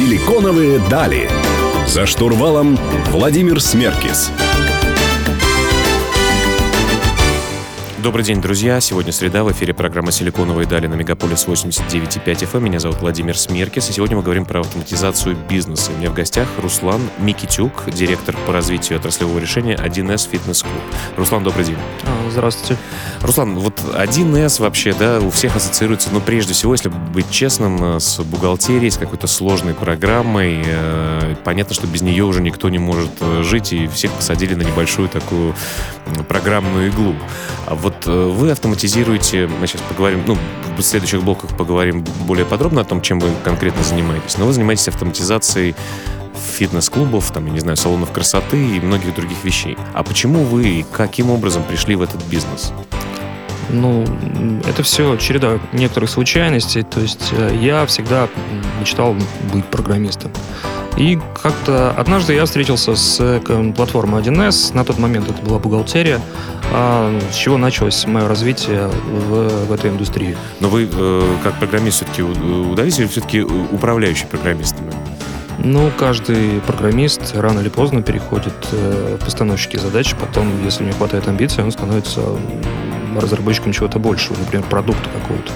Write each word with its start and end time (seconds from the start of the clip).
Силиконовые 0.00 0.78
дали. 0.88 1.28
За 1.86 2.06
штурвалом 2.06 2.78
Владимир 3.10 3.60
Смеркис. 3.60 4.30
Добрый 8.02 8.24
день, 8.24 8.40
друзья. 8.40 8.80
Сегодня 8.80 9.12
среда. 9.12 9.44
В 9.44 9.52
эфире 9.52 9.74
программа 9.74 10.10
«Силиконовые 10.10 10.66
дали» 10.66 10.86
на 10.86 10.94
Мегаполис 10.94 11.46
89.5 11.46 12.24
FM. 12.24 12.56
Эм. 12.56 12.64
Меня 12.64 12.80
зовут 12.80 13.02
Владимир 13.02 13.36
Смеркис. 13.36 13.90
И 13.90 13.92
сегодня 13.92 14.16
мы 14.16 14.22
говорим 14.22 14.46
про 14.46 14.60
автоматизацию 14.60 15.36
бизнеса. 15.50 15.92
У 15.94 15.98
меня 15.98 16.08
в 16.08 16.14
гостях 16.14 16.48
Руслан 16.62 17.02
Микитюк, 17.18 17.90
директор 17.90 18.34
по 18.46 18.54
развитию 18.54 18.98
отраслевого 18.98 19.38
решения 19.38 19.76
1С 19.76 20.30
Фитнес 20.30 20.62
Клуб. 20.62 20.82
Руслан, 21.18 21.44
добрый 21.44 21.66
день. 21.66 21.76
Здравствуйте. 22.30 22.80
Руслан, 23.22 23.58
вот 23.58 23.80
1С 23.80 24.60
вообще, 24.60 24.94
да, 24.94 25.20
у 25.20 25.30
всех 25.30 25.56
ассоциируется, 25.56 26.10
ну, 26.12 26.20
прежде 26.20 26.54
всего, 26.54 26.72
если 26.72 26.88
быть 26.88 27.28
честным, 27.30 27.96
э, 27.96 28.00
с 28.00 28.20
бухгалтерией, 28.20 28.90
с 28.90 28.96
какой-то 28.96 29.26
сложной 29.26 29.74
программой. 29.74 30.62
Э, 30.64 31.34
понятно, 31.44 31.74
что 31.74 31.86
без 31.86 32.02
нее 32.02 32.24
уже 32.24 32.40
никто 32.40 32.68
не 32.68 32.78
может 32.78 33.10
э, 33.20 33.42
жить, 33.42 33.72
и 33.72 33.88
всех 33.88 34.12
посадили 34.12 34.54
на 34.54 34.62
небольшую 34.62 35.08
такую 35.08 35.54
программную 36.28 36.88
иглу. 36.88 37.14
А 37.66 37.74
вот 37.74 38.06
вы 38.06 38.50
автоматизируете, 38.50 39.46
мы 39.46 39.66
сейчас 39.66 39.82
поговорим, 39.82 40.22
ну, 40.26 40.38
в 40.82 40.86
следующих 40.86 41.22
блоках 41.22 41.56
поговорим 41.56 42.04
более 42.26 42.46
подробно 42.46 42.80
о 42.80 42.84
том, 42.84 43.00
чем 43.00 43.20
вы 43.20 43.28
конкретно 43.44 43.82
занимаетесь, 43.82 44.38
но 44.38 44.46
вы 44.46 44.52
занимаетесь 44.52 44.88
автоматизацией 44.88 45.74
фитнес-клубов, 46.60 47.30
там, 47.30 47.46
я 47.46 47.52
не 47.52 47.60
знаю, 47.60 47.76
салонов 47.76 48.12
красоты 48.12 48.76
и 48.76 48.80
многих 48.80 49.14
других 49.14 49.44
вещей. 49.44 49.76
А 49.94 50.02
почему 50.02 50.44
вы 50.44 50.68
и 50.68 50.86
каким 50.92 51.30
образом 51.30 51.62
пришли 51.62 51.94
в 51.94 52.02
этот 52.02 52.22
бизнес? 52.24 52.72
Ну, 53.72 54.04
это 54.68 54.82
все 54.82 55.16
череда 55.16 55.58
некоторых 55.72 56.10
случайностей. 56.10 56.82
То 56.82 57.00
есть 57.00 57.28
э, 57.32 57.56
я 57.60 57.86
всегда 57.86 58.28
мечтал 58.80 59.14
быть 59.52 59.64
программистом. 59.66 60.32
И 61.00 61.18
как-то 61.42 61.92
однажды 61.92 62.34
я 62.34 62.44
встретился 62.44 62.94
с 62.94 63.16
э, 63.20 63.72
платформой 63.74 64.20
1С. 64.20 64.74
На 64.74 64.84
тот 64.84 64.98
момент 64.98 65.30
это 65.30 65.40
была 65.40 65.58
бухгалтерия. 65.58 66.20
А 66.74 67.18
с 67.32 67.36
чего 67.36 67.56
началось 67.56 68.06
мое 68.06 68.28
развитие 68.28 68.86
в, 68.88 69.48
в 69.64 69.72
этой 69.72 69.88
индустрии. 69.88 70.36
Но 70.60 70.68
вы 70.68 70.86
э, 70.92 71.36
как 71.42 71.58
программист 71.58 71.96
все-таки 71.96 72.20
удались 72.22 72.98
или 72.98 73.06
все-таки 73.06 73.40
управляющий 73.40 74.26
программистами? 74.26 74.92
Ну, 75.58 75.90
каждый 75.98 76.60
программист 76.66 77.34
рано 77.34 77.60
или 77.60 77.70
поздно 77.70 78.02
переходит 78.02 78.52
э, 78.72 79.16
в 79.18 79.24
постановщики 79.24 79.78
задач. 79.78 80.14
Потом, 80.20 80.52
если 80.66 80.84
не 80.84 80.92
хватает 80.92 81.26
амбиций, 81.28 81.64
он 81.64 81.72
становится 81.72 82.20
разработчиком 83.18 83.72
чего-то 83.72 83.98
большего, 83.98 84.36
например, 84.38 84.66
продукта 84.68 85.08
какого-то. 85.08 85.50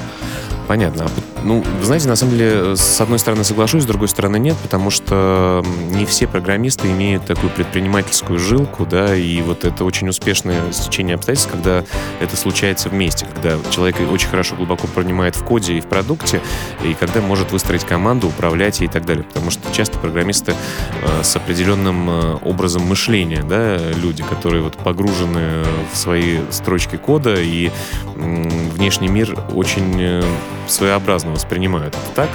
Понятно. 0.67 1.07
Ну, 1.43 1.63
знаете, 1.83 2.09
на 2.09 2.17
самом 2.17 2.39
деле, 2.39 2.75
с 2.75 3.01
одной 3.01 3.19
стороны 3.19 3.45
соглашусь, 3.45 3.83
с 3.83 3.87
другой 3.87 4.09
стороны 4.09 4.39
нет, 4.39 4.57
потому 4.63 4.89
что 4.89 5.63
не 5.91 6.07
все 6.07 6.27
программисты 6.27 6.89
имеют 6.89 7.27
такую 7.27 7.51
предпринимательскую 7.51 8.39
жилку, 8.39 8.87
да, 8.87 9.15
и 9.15 9.43
вот 9.43 9.67
это 9.67 9.85
очень 9.85 10.09
успешное 10.09 10.73
стечение 10.73 11.17
обстоятельств, 11.17 11.51
когда 11.53 11.85
это 12.21 12.37
случается 12.37 12.89
вместе, 12.89 13.27
когда 13.27 13.59
человек 13.71 13.97
очень 14.11 14.29
хорошо 14.29 14.57
глубоко 14.57 14.87
пронимает 14.87 15.37
в 15.37 15.45
коде 15.45 15.75
и 15.75 15.81
в 15.83 15.87
продукте, 15.87 16.41
и 16.83 16.95
когда 16.95 17.21
может 17.21 17.53
выстроить 17.53 17.85
команду, 17.85 18.29
управлять 18.29 18.81
и 18.81 18.89
так 18.89 19.05
далее, 19.05 19.25
потому 19.25 19.51
что 19.51 19.71
часто 19.71 19.99
программисты 19.99 20.55
э, 21.03 21.23
с 21.23 21.37
определенным 21.37 22.09
э, 22.09 22.39
образом 22.43 22.87
мышления, 22.87 23.43
да, 23.47 23.77
люди, 23.77 24.23
которые 24.23 24.63
вот 24.63 24.79
погружены 24.79 25.65
в 25.93 25.97
свои 25.97 26.39
строчки 26.51 26.97
кода, 26.97 27.35
и 27.35 27.71
внешний 28.17 29.09
мир 29.09 29.39
очень 29.53 29.97
э, 29.99 30.23
своеобразно 30.67 31.31
воспринимают. 31.31 31.95
Это 31.95 32.15
так? 32.15 32.29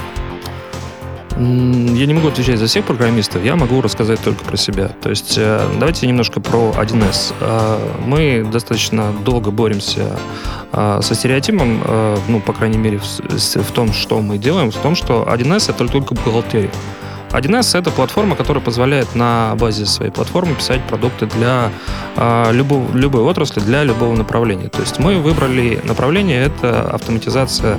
Я 1.36 2.06
не 2.06 2.12
могу 2.12 2.28
отвечать 2.28 2.58
за 2.58 2.66
всех 2.66 2.84
программистов, 2.84 3.42
я 3.42 3.56
могу 3.56 3.80
рассказать 3.80 4.20
только 4.20 4.44
про 4.44 4.58
себя. 4.58 4.88
То 4.88 5.08
есть 5.08 5.36
э, 5.38 5.66
давайте 5.78 6.06
немножко 6.06 6.40
про 6.40 6.74
1С. 6.76 7.32
Э, 7.40 7.78
мы 8.04 8.46
достаточно 8.52 9.12
долго 9.24 9.50
боремся 9.50 10.18
э, 10.72 11.00
со 11.02 11.14
стереотипом, 11.14 11.80
ну, 12.28 12.40
по 12.40 12.52
крайней 12.52 12.78
мере, 12.78 12.98
в 12.98 13.72
том, 13.72 13.92
что 13.92 14.20
мы 14.20 14.36
делаем, 14.36 14.70
в 14.70 14.76
том, 14.76 14.94
что 14.94 15.26
1С 15.30 15.70
это 15.70 15.88
только 15.88 16.14
бухгалтерия. 16.14 16.70
1С 17.32 17.78
это 17.78 17.90
платформа, 17.90 18.34
которая 18.34 18.62
позволяет 18.62 19.14
на 19.14 19.54
базе 19.56 19.86
своей 19.86 20.10
платформы 20.10 20.54
писать 20.54 20.82
продукты 20.84 21.26
для 21.26 21.70
э, 22.16 22.52
любого, 22.52 22.94
любой 22.96 23.22
отрасли, 23.22 23.60
для 23.60 23.84
любого 23.84 24.14
направления. 24.14 24.68
То 24.68 24.80
есть 24.80 24.98
мы 24.98 25.18
выбрали 25.18 25.80
направление, 25.84 26.42
это 26.44 26.90
автоматизация 26.90 27.78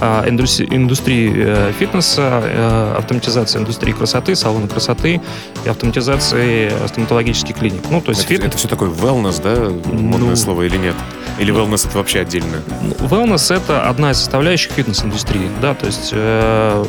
индустрии 0.00 1.32
э, 1.34 1.72
фитнеса, 1.78 2.42
э, 2.44 2.94
автоматизация 2.98 3.60
индустрии 3.60 3.92
красоты, 3.92 4.34
салона 4.36 4.68
красоты 4.68 5.20
и 5.64 5.68
автоматизации 5.68 6.70
стоматологических 6.86 7.56
клиник. 7.56 7.82
Ну, 7.90 8.00
то 8.00 8.10
есть 8.10 8.24
это, 8.24 8.28
фит... 8.28 8.44
это 8.44 8.56
все 8.56 8.68
такое 8.68 8.90
wellness, 8.90 9.42
да, 9.42 9.70
модное 9.92 10.30
ну, 10.30 10.36
слово 10.36 10.62
или 10.62 10.76
нет? 10.76 10.94
Или 11.38 11.52
wellness 11.54 11.88
это 11.88 11.98
вообще 11.98 12.20
отдельно? 12.20 12.62
Wellness 12.98 13.54
это 13.54 13.88
одна 13.88 14.12
из 14.12 14.18
составляющих 14.18 14.72
фитнес-индустрии, 14.72 15.48
да, 15.60 15.74
то 15.74 15.86
есть, 15.86 16.10
э, 16.12 16.84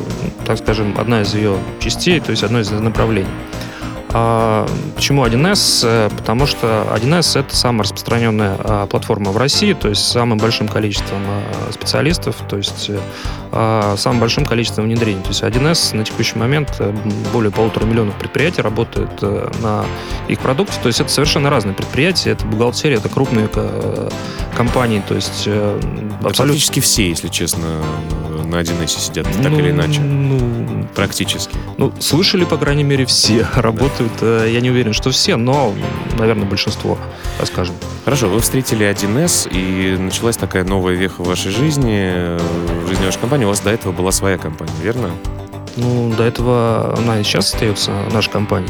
так 0.46 0.58
скажем, 0.58 0.94
одна 0.98 1.22
из 1.22 1.34
ее 1.34 1.56
частей, 1.80 2.20
то 2.20 2.30
есть 2.30 2.42
одно 2.42 2.60
из 2.60 2.70
направлений. 2.70 3.28
А, 4.12 4.66
почему 4.96 5.24
1С? 5.24 5.82
Э, 5.84 6.10
потому 6.16 6.46
что 6.46 6.86
1С 6.94 7.38
это 7.38 7.54
самая 7.54 7.84
распространенная 7.84 8.56
а, 8.58 8.86
платформа 8.86 9.30
в 9.30 9.36
России, 9.36 9.72
то 9.72 9.88
есть 9.88 10.02
с 10.02 10.12
самым 10.12 10.38
большим 10.38 10.66
количеством 10.66 11.22
а, 11.26 11.72
специалистов, 11.72 12.36
то 12.48 12.56
есть 12.56 12.90
а, 13.52 13.96
самым 13.96 14.20
большим 14.20 14.44
количеством 14.44 14.84
внедрений. 14.84 15.22
То 15.22 15.28
есть 15.28 15.42
1С 15.42 15.96
на 15.96 16.04
текущий 16.04 16.38
момент 16.38 16.76
э, 16.78 16.92
более 17.32 17.52
полутора 17.52 17.84
миллионов 17.84 18.14
предприятий 18.16 18.62
работает 18.62 19.10
э, 19.22 19.50
на 19.62 19.84
их 20.28 20.40
продукте. 20.40 20.74
То 20.82 20.88
есть 20.88 21.00
это 21.00 21.10
совершенно 21.10 21.50
разные 21.50 21.74
предприятия, 21.74 22.30
это 22.30 22.44
бухгалтерия, 22.46 22.98
это 22.98 23.08
крупные 23.08 23.48
компании, 24.56 25.02
то 25.06 25.14
есть 25.14 25.48
абсолютно... 25.48 26.18
Практически 26.20 26.80
все, 26.80 27.08
если 27.08 27.28
честно, 27.28 27.64
на 28.50 28.60
1С 28.60 29.00
сидят, 29.00 29.26
так 29.26 29.50
ну, 29.50 29.58
или 29.58 29.70
иначе. 29.70 30.00
Ну, 30.00 30.86
практически. 30.94 31.56
Ну, 31.78 31.92
слышали, 31.98 32.44
по 32.44 32.56
крайней 32.56 32.84
мере, 32.84 33.06
все 33.06 33.46
работают 33.54 33.80
работают. 34.00 34.12
Э, 34.20 34.48
я 34.50 34.60
не 34.60 34.70
уверен, 34.70 34.92
что 34.92 35.10
все, 35.10 35.36
но, 35.36 35.72
наверное, 36.18 36.46
большинство, 36.46 36.98
скажем. 37.44 37.74
Хорошо, 38.04 38.28
вы 38.28 38.40
встретили 38.40 38.86
1С, 38.86 39.48
и 39.50 39.96
началась 39.96 40.36
такая 40.36 40.64
новая 40.64 40.94
веха 40.94 41.22
в 41.22 41.26
вашей 41.26 41.50
жизни, 41.50 42.10
э, 42.12 42.38
в 42.84 42.88
жизни 42.88 43.04
вашей 43.04 43.20
компании. 43.20 43.44
У 43.44 43.48
вас 43.48 43.60
до 43.60 43.70
этого 43.70 43.92
была 43.92 44.12
своя 44.12 44.38
компания, 44.38 44.72
верно? 44.82 45.10
Ну, 45.76 46.12
до 46.16 46.24
этого 46.24 46.94
она 46.98 47.20
и 47.20 47.22
сейчас 47.22 47.52
остается 47.52 47.92
наша 48.12 48.30
компания. 48.30 48.68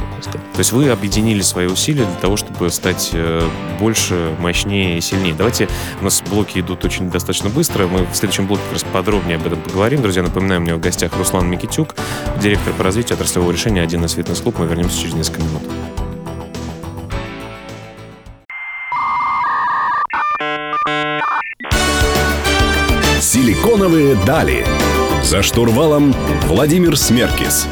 То 0.53 0.59
есть 0.59 0.73
вы 0.73 0.91
объединили 0.91 1.41
свои 1.41 1.67
усилия 1.67 2.05
для 2.05 2.17
того, 2.17 2.37
чтобы 2.37 2.71
стать 2.71 3.11
э, 3.13 3.49
больше, 3.79 4.35
мощнее 4.39 4.99
и 4.99 5.01
сильнее. 5.01 5.35
Давайте, 5.35 5.69
у 6.01 6.05
нас 6.05 6.23
блоки 6.29 6.61
идут 6.61 6.85
очень 6.85 7.11
достаточно 7.11 7.49
быстро. 7.49 7.87
Мы 7.87 8.07
в 8.07 8.15
следующем 8.15 8.47
блоке 8.47 8.63
как 8.65 8.75
раз 8.75 8.85
подробнее 8.93 9.37
об 9.37 9.47
этом 9.47 9.61
поговорим. 9.61 10.03
Друзья, 10.03 10.23
напоминаю, 10.23 10.61
у 10.61 10.65
меня 10.65 10.77
в 10.77 10.81
гостях 10.81 11.17
Руслан 11.17 11.49
Микитюк, 11.49 11.95
директор 12.41 12.73
по 12.75 12.85
развитию 12.85 13.15
отраслевого 13.15 13.51
решения 13.51 13.83
один 13.83 14.05
из 14.05 14.13
фитнес-клуб. 14.13 14.57
Мы 14.59 14.67
вернемся 14.67 15.01
через 15.01 15.15
несколько 15.15 15.43
минут. 15.43 15.63
Силиконовые 23.21 24.17
дали. 24.27 24.67
За 25.23 25.43
штурвалом 25.43 26.15
Владимир 26.47 26.97
Смеркис. 26.97 27.69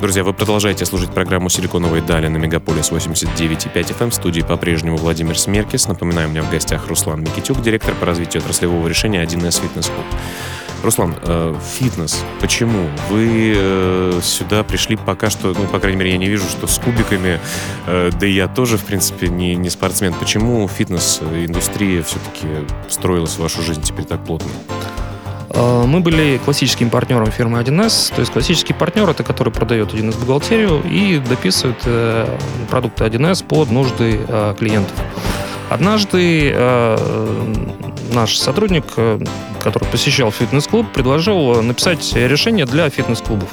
Друзья, 0.00 0.24
вы 0.24 0.32
продолжаете 0.32 0.84
слушать 0.84 1.12
программу 1.12 1.48
«Силиконовые 1.48 2.02
дали» 2.02 2.28
на 2.28 2.36
Мегаполис 2.36 2.90
89.5 2.90 3.72
FM. 3.72 4.10
В 4.10 4.14
студии 4.14 4.42
по-прежнему 4.42 4.96
Владимир 4.96 5.38
Смеркис. 5.38 5.88
Напоминаю, 5.88 6.28
у 6.28 6.30
меня 6.30 6.42
в 6.42 6.50
гостях 6.50 6.88
Руслан 6.88 7.22
Микитюк, 7.22 7.62
директор 7.62 7.94
по 7.94 8.06
развитию 8.06 8.42
отраслевого 8.42 8.86
решения 8.88 9.22
1С 9.22 9.60
Фитнес 9.62 9.86
Клуб. 9.86 10.06
Руслан, 10.82 11.14
э, 11.22 11.54
фитнес. 11.74 12.24
Почему? 12.40 12.88
Вы 13.08 13.54
э, 13.56 14.20
сюда 14.22 14.64
пришли 14.64 14.96
пока 14.96 15.30
что, 15.30 15.54
ну, 15.56 15.66
по 15.68 15.78
крайней 15.78 15.98
мере, 15.98 16.12
я 16.12 16.18
не 16.18 16.28
вижу, 16.28 16.48
что 16.48 16.66
с 16.66 16.78
кубиками, 16.78 17.40
э, 17.86 18.10
да 18.18 18.26
и 18.26 18.32
я 18.32 18.48
тоже, 18.48 18.78
в 18.78 18.84
принципе, 18.84 19.28
не, 19.28 19.54
не 19.54 19.70
спортсмен. 19.70 20.12
Почему 20.14 20.66
фитнес-индустрия 20.66 22.02
все-таки 22.02 22.48
строилась 22.88 23.32
в 23.32 23.38
вашу 23.38 23.62
жизнь 23.62 23.82
теперь 23.82 24.04
так 24.04 24.24
плотно? 24.24 24.50
Мы 25.54 26.00
были 26.00 26.40
классическим 26.42 26.88
партнером 26.88 27.30
фирмы 27.30 27.60
1С. 27.60 28.14
То 28.14 28.20
есть 28.20 28.32
классический 28.32 28.72
партнер 28.72 29.06
это 29.10 29.22
который 29.22 29.52
продает 29.52 29.92
1С 29.92 30.18
бухгалтерию 30.18 30.82
и 30.82 31.18
дописывает 31.18 31.76
продукты 32.70 33.04
1С 33.04 33.44
под 33.44 33.70
нужды 33.70 34.18
клиентов. 34.58 34.96
Однажды 35.72 36.52
э, 36.54 37.34
наш 38.12 38.36
сотрудник, 38.36 38.84
э, 38.96 39.18
который 39.58 39.84
посещал 39.86 40.30
фитнес-клуб, 40.30 40.86
предложил 40.92 41.62
написать 41.62 42.12
решение 42.14 42.66
для 42.66 42.90
фитнес-клубов. 42.90 43.48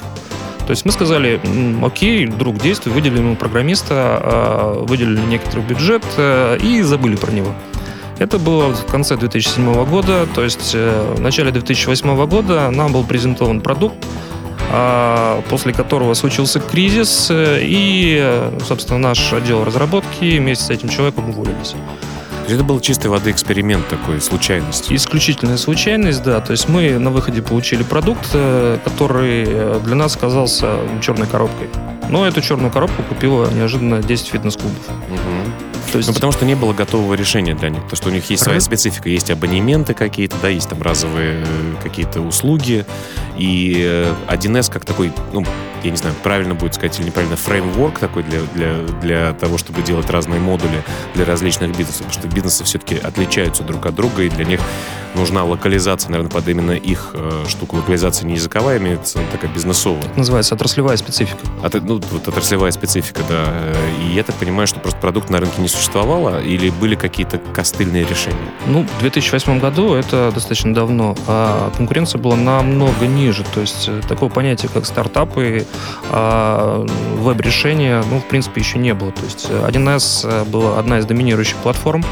То 0.66 0.70
есть 0.70 0.84
мы 0.84 0.92
сказали, 0.92 1.40
окей, 1.82 2.26
друг, 2.26 2.58
действуй, 2.58 2.92
выделили 2.92 3.20
ему 3.20 3.36
программиста, 3.36 4.20
э, 4.22 4.84
выделили 4.86 5.20
некоторый 5.20 5.64
бюджет 5.64 6.04
э, 6.18 6.58
и 6.62 6.82
забыли 6.82 7.16
про 7.16 7.32
него. 7.32 7.54
Это 8.18 8.38
было 8.38 8.74
в 8.74 8.84
конце 8.84 9.16
2007 9.16 9.86
года, 9.86 10.26
то 10.34 10.44
есть 10.44 10.74
в 10.74 11.20
начале 11.20 11.52
2008 11.52 12.26
года 12.26 12.70
нам 12.70 12.92
был 12.92 13.02
презентован 13.02 13.62
продукт, 13.62 13.96
после 15.48 15.72
которого 15.72 16.12
случился 16.12 16.60
кризис, 16.60 17.28
и, 17.32 18.50
собственно, 18.68 18.98
наш 18.98 19.32
отдел 19.32 19.64
разработки 19.64 20.36
вместе 20.36 20.64
с 20.66 20.68
этим 20.70 20.90
человеком 20.90 21.30
уволились. 21.30 21.74
Это 22.54 22.64
был 22.64 22.80
чистой 22.80 23.08
воды 23.08 23.30
эксперимент 23.30 23.88
такой, 23.88 24.20
случайность. 24.20 24.92
Исключительная 24.92 25.56
случайность, 25.56 26.22
да. 26.22 26.40
То 26.40 26.52
есть 26.52 26.68
мы 26.68 26.98
на 26.98 27.10
выходе 27.10 27.42
получили 27.42 27.82
продукт, 27.82 28.30
э, 28.32 28.78
который 28.84 29.80
для 29.80 29.94
нас 29.94 30.16
оказался 30.16 30.78
черной 31.00 31.26
коробкой. 31.26 31.68
Но 32.08 32.26
эту 32.26 32.40
черную 32.40 32.72
коробку 32.72 33.02
купила 33.02 33.48
неожиданно 33.50 34.02
10 34.02 34.26
фитнес-клубов. 34.26 34.88
Угу. 34.88 35.70
То 35.92 35.98
есть... 35.98 36.08
Ну, 36.08 36.14
потому 36.14 36.32
что 36.32 36.44
не 36.44 36.54
было 36.54 36.72
готового 36.72 37.14
решения 37.14 37.54
для 37.54 37.70
них. 37.70 37.82
То, 37.88 37.96
что 37.96 38.08
у 38.08 38.12
них 38.12 38.28
есть 38.30 38.42
своя 38.42 38.60
специфика. 38.60 39.08
Есть 39.08 39.30
абонементы 39.30 39.94
какие-то, 39.94 40.36
да, 40.40 40.48
есть 40.48 40.68
там 40.68 40.80
разовые 40.82 41.44
э, 41.44 41.82
какие-то 41.82 42.20
услуги. 42.20 42.84
И 43.36 44.04
1С 44.28 44.68
э, 44.68 44.72
как 44.72 44.84
такой, 44.84 45.12
ну, 45.32 45.44
я 45.82 45.90
не 45.90 45.96
знаю, 45.96 46.14
правильно 46.22 46.54
будет 46.54 46.74
сказать 46.74 46.98
или 46.98 47.06
неправильно, 47.06 47.36
фреймворк 47.36 47.98
такой 47.98 48.22
для, 48.22 48.40
для, 48.54 48.78
для 49.00 49.32
того, 49.32 49.58
чтобы 49.58 49.82
делать 49.82 50.10
разные 50.10 50.40
модули 50.40 50.82
для 51.14 51.24
различных 51.24 51.76
бизнесов. 51.76 52.06
Потому 52.06 52.12
что 52.12 52.28
бизнесы 52.28 52.64
все-таки 52.64 52.96
отличаются 52.96 53.62
друг 53.62 53.86
от 53.86 53.94
друга, 53.94 54.22
и 54.22 54.28
для 54.28 54.44
них 54.44 54.60
нужна 55.14 55.44
локализация, 55.44 56.10
наверное, 56.10 56.30
под 56.30 56.48
именно 56.48 56.72
их 56.72 57.10
э, 57.14 57.44
штуку. 57.48 57.76
Локализация 57.76 58.26
не 58.26 58.34
языковая, 58.34 58.78
имеется 58.78 59.18
такая 59.30 59.50
бизнесовая. 59.52 60.02
называется 60.16 60.54
отраслевая 60.54 60.96
специфика. 60.96 61.40
От, 61.62 61.74
ну, 61.74 62.00
вот 62.10 62.28
отраслевая 62.28 62.70
специфика, 62.70 63.22
да. 63.28 63.74
И 64.02 64.14
я 64.14 64.22
так 64.22 64.34
понимаю, 64.36 64.66
что 64.66 64.80
просто 64.80 64.98
продукт 65.00 65.30
на 65.30 65.38
рынке 65.38 65.60
не 65.60 65.68
существовало, 65.68 66.40
или 66.42 66.70
были 66.70 66.94
какие-то 66.94 67.38
костыльные 67.38 68.04
решения? 68.04 68.38
Ну, 68.66 68.86
в 68.98 69.00
2008 69.00 69.60
году 69.60 69.94
это 69.94 70.30
достаточно 70.32 70.74
давно, 70.74 71.16
а 71.26 71.70
конкуренция 71.76 72.20
была 72.20 72.36
намного 72.36 73.06
ниже. 73.06 73.44
То 73.54 73.60
есть 73.60 73.88
э, 73.88 74.00
такого 74.08 74.30
понятия, 74.30 74.68
как 74.68 74.86
стартапы, 74.86 75.66
а 76.10 76.86
веб-решения, 77.16 78.02
ну, 78.10 78.20
в 78.20 78.24
принципе, 78.24 78.60
еще 78.60 78.78
не 78.78 78.94
было. 78.94 79.12
То 79.12 79.24
есть 79.24 79.48
1С 79.50 80.20
э, 80.24 80.44
была 80.44 80.78
одна 80.78 80.98
из 80.98 81.06
доминирующих 81.06 81.56
платформ, 81.56 82.04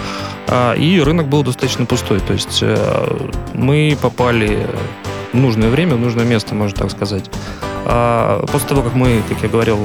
а, 0.51 0.73
и 0.75 0.99
рынок 1.01 1.29
был 1.29 1.43
достаточно 1.43 1.85
пустой. 1.85 2.21
То 2.21 2.33
есть 2.33 2.63
э, 2.63 2.75
мы 3.55 3.97
попали 4.01 4.67
в 5.33 5.37
нужное 5.37 5.69
время, 5.69 5.97
в 5.97 6.01
нужное 6.01 6.25
место, 6.25 6.55
можно 6.55 6.77
так 6.77 6.91
сказать. 6.91 7.31
А 7.91 8.45
после 8.53 8.69
того, 8.69 8.83
как 8.83 8.95
мы, 8.95 9.23
как 9.29 9.43
я 9.43 9.49
говорил, 9.49 9.79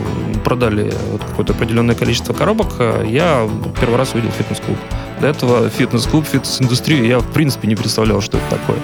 продали 0.43 0.93
вот 1.11 1.23
какое-то 1.23 1.53
определенное 1.53 1.95
количество 1.95 2.33
коробок, 2.33 2.73
э, 2.79 3.05
я 3.07 3.47
первый 3.79 3.95
раз 3.97 4.13
увидел 4.13 4.31
фитнес-клуб. 4.31 4.77
До 5.21 5.27
этого 5.27 5.69
фитнес-клуб, 5.69 6.25
фитнес-индустрию 6.25 7.05
я 7.05 7.19
в 7.19 7.31
принципе 7.31 7.67
не 7.67 7.75
представлял, 7.75 8.21
что 8.21 8.37
это 8.37 8.57
такое. 8.57 8.77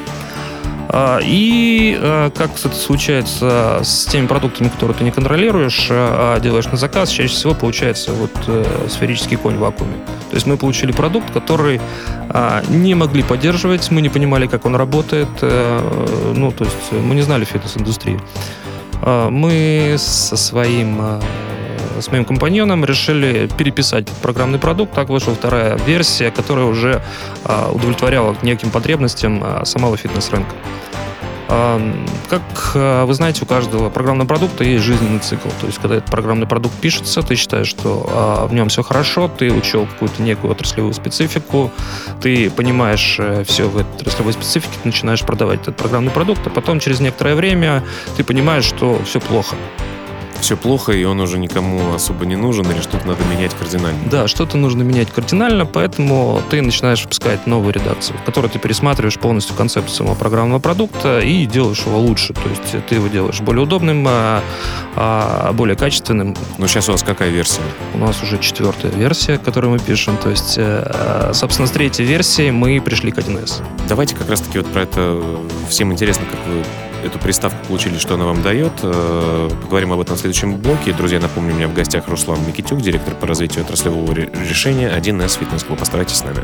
А, 0.92 1.20
и 1.22 1.96
а, 2.02 2.32
как 2.32 2.50
это 2.58 2.76
случается 2.76 3.82
с 3.84 4.06
теми 4.06 4.26
продуктами, 4.26 4.70
которые 4.70 4.98
ты 4.98 5.04
не 5.04 5.12
контролируешь, 5.12 5.88
а 5.92 6.40
делаешь 6.40 6.66
на 6.66 6.78
заказ, 6.78 7.10
чаще 7.10 7.34
всего 7.34 7.54
получается 7.54 8.12
вот 8.12 8.32
э, 8.48 8.88
сферический 8.90 9.38
конь 9.38 9.56
в 9.56 9.60
вакууме. 9.60 9.94
То 10.30 10.36
есть 10.36 10.48
мы 10.48 10.58
получили 10.58 10.92
продукт, 10.92 11.32
который 11.32 11.80
а, 12.30 12.64
не 12.70 12.96
могли 12.96 13.22
поддерживать, 13.22 13.92
мы 13.92 14.02
не 14.02 14.10
понимали, 14.10 14.48
как 14.48 14.66
он 14.66 14.76
работает, 14.76 15.30
э, 15.42 16.34
ну, 16.36 16.52
то 16.52 16.64
есть 16.64 16.92
мы 16.92 17.14
не 17.14 17.22
знали 17.22 17.46
фитнес-индустрии. 17.46 18.20
Мы 19.02 19.96
со 19.98 20.36
своим 20.36 21.22
с 22.00 22.12
моим 22.12 22.26
компаньоном 22.26 22.86
решили 22.86 23.50
переписать 23.58 24.08
программный 24.22 24.60
продукт. 24.60 24.94
Так 24.94 25.10
вышла 25.10 25.34
вторая 25.34 25.78
версия, 25.78 26.32
которая 26.32 26.66
уже 26.66 27.02
удовлетворяла 27.44 28.36
неким 28.42 28.70
потребностям 28.70 29.66
самого 29.66 29.98
фитнес-рынка. 29.98 30.56
Как 32.30 32.44
а, 32.76 33.06
вы 33.06 33.14
знаете, 33.16 33.44
у 33.44 33.48
каждого 33.48 33.90
программного 33.90 34.28
продукта 34.28 34.64
есть 34.64 34.84
жизненный 34.84 35.18
цикл. 35.18 35.50
То 35.60 35.66
есть, 35.66 35.80
когда 35.80 35.96
этот 35.96 36.12
программный 36.12 36.46
продукт 36.46 36.76
пишется, 36.76 37.24
ты 37.24 37.36
считаешь, 37.36 37.68
что 37.68 38.08
а, 38.08 38.46
в 38.46 38.54
нем 38.54 38.70
все 38.70 38.84
хорошо, 38.84 39.28
ты 39.28 39.52
учел 39.52 39.88
какую-то 39.88 40.22
некую 40.22 40.52
отраслевую 40.52 40.94
специфику, 40.94 41.72
ты 42.22 42.52
понимаешь 42.52 43.16
э, 43.18 43.44
все 43.46 43.68
в 43.68 43.78
этой 43.78 44.02
отраслевой 44.02 44.34
специфике, 44.34 44.74
ты 44.84 44.90
начинаешь 44.90 45.22
продавать 45.22 45.62
этот 45.64 45.76
программный 45.76 46.12
продукт, 46.12 46.46
а 46.46 46.52
потом 46.52 46.80
через 46.80 47.00
некоторое 47.00 47.34
время 47.34 47.84
ты 48.16 48.24
понимаешь, 48.24 48.66
что 48.66 49.02
все 49.04 49.20
плохо 49.20 49.56
все 50.42 50.58
плохо, 50.58 50.92
и 50.92 51.04
он 51.04 51.20
уже 51.20 51.38
никому 51.38 51.94
особо 51.94 52.26
не 52.26 52.36
нужен, 52.36 52.70
или 52.72 52.82
что-то 52.82 53.08
надо 53.08 53.24
менять 53.26 53.54
кардинально. 53.54 54.00
Да, 54.10 54.28
что-то 54.28 54.58
нужно 54.58 54.84
менять 54.84 55.10
кардинально, 55.12 55.66
поэтому 55.66 56.42
ты 56.50 56.62
начинаешь 56.62 57.04
выпускать 57.04 57.48
новую 57.48 57.74
редакцию, 57.74 58.18
в 58.18 58.24
которой 58.24 58.48
ты 58.48 58.60
пересматриваешь 58.60 59.20
полностью 59.20 59.56
концепцию 59.56 59.96
самого 59.96 60.16
программного 60.16 60.60
продукта 60.60 61.20
и 61.20 61.46
делаешь 61.46 61.82
его 61.86 62.00
лучше. 62.00 62.34
То 62.34 62.50
есть 62.50 62.88
ты 62.88 62.96
его 62.96 63.08
делаешь 63.08 63.40
более 63.42 63.64
удобным, 63.64 64.06
а, 64.08 64.42
а, 64.96 65.52
более 65.54 65.76
качественным. 65.76 66.36
Ну, 66.58 66.68
сейчас 66.68 66.90
у 66.90 66.92
вас 66.92 67.04
какая 67.04 67.30
версия? 67.30 67.62
У 67.94 67.98
нас 67.98 68.22
уже 68.24 68.38
четвертая 68.40 68.92
версия, 68.92 69.38
которую 69.38 69.74
мы 69.74 69.80
пишем. 69.80 70.18
То 70.18 70.30
есть, 70.30 70.56
э, 70.58 71.32
собственно, 71.34 71.68
с 71.68 71.72
третьей 71.72 72.06
версии 72.06 72.52
мы 72.52 72.82
пришли 72.82 73.12
к 73.12 73.18
1С. 73.18 73.62
Давайте 73.88 74.16
как 74.16 74.30
раз-таки 74.30 74.60
вот 74.60 74.68
про 74.68 74.82
это 74.82 75.22
всем 75.70 75.92
интересно, 75.92 76.26
как 76.26 76.40
вы 76.48 76.64
эту 77.04 77.20
приставку 77.20 77.66
получили, 77.68 77.98
что 77.98 78.16
она 78.16 78.26
вам 78.26 78.42
дает. 78.42 78.74
Э, 78.84 79.50
поговорим 79.64 79.94
об 79.94 80.00
этом 80.00 80.16
в 80.16 80.20
следующем 80.20 80.58
блоке. 80.58 80.94
Друзья, 80.94 81.20
напомню, 81.20 81.54
у 81.54 81.58
меня 81.58 81.68
в 81.68 81.74
гостях 81.74 82.08
Руслан 82.08 82.40
Микитюк, 82.48 82.82
директор 82.82 83.16
по 83.16 83.28
развитию 83.28 83.64
отраслевого 83.64 84.14
решения 84.14 84.90
1С 84.90 85.40
Фитнес 85.40 85.64
Клуб. 85.64 85.82
Оставайтесь 85.82 86.18
с 86.18 86.24
нами. 86.24 86.44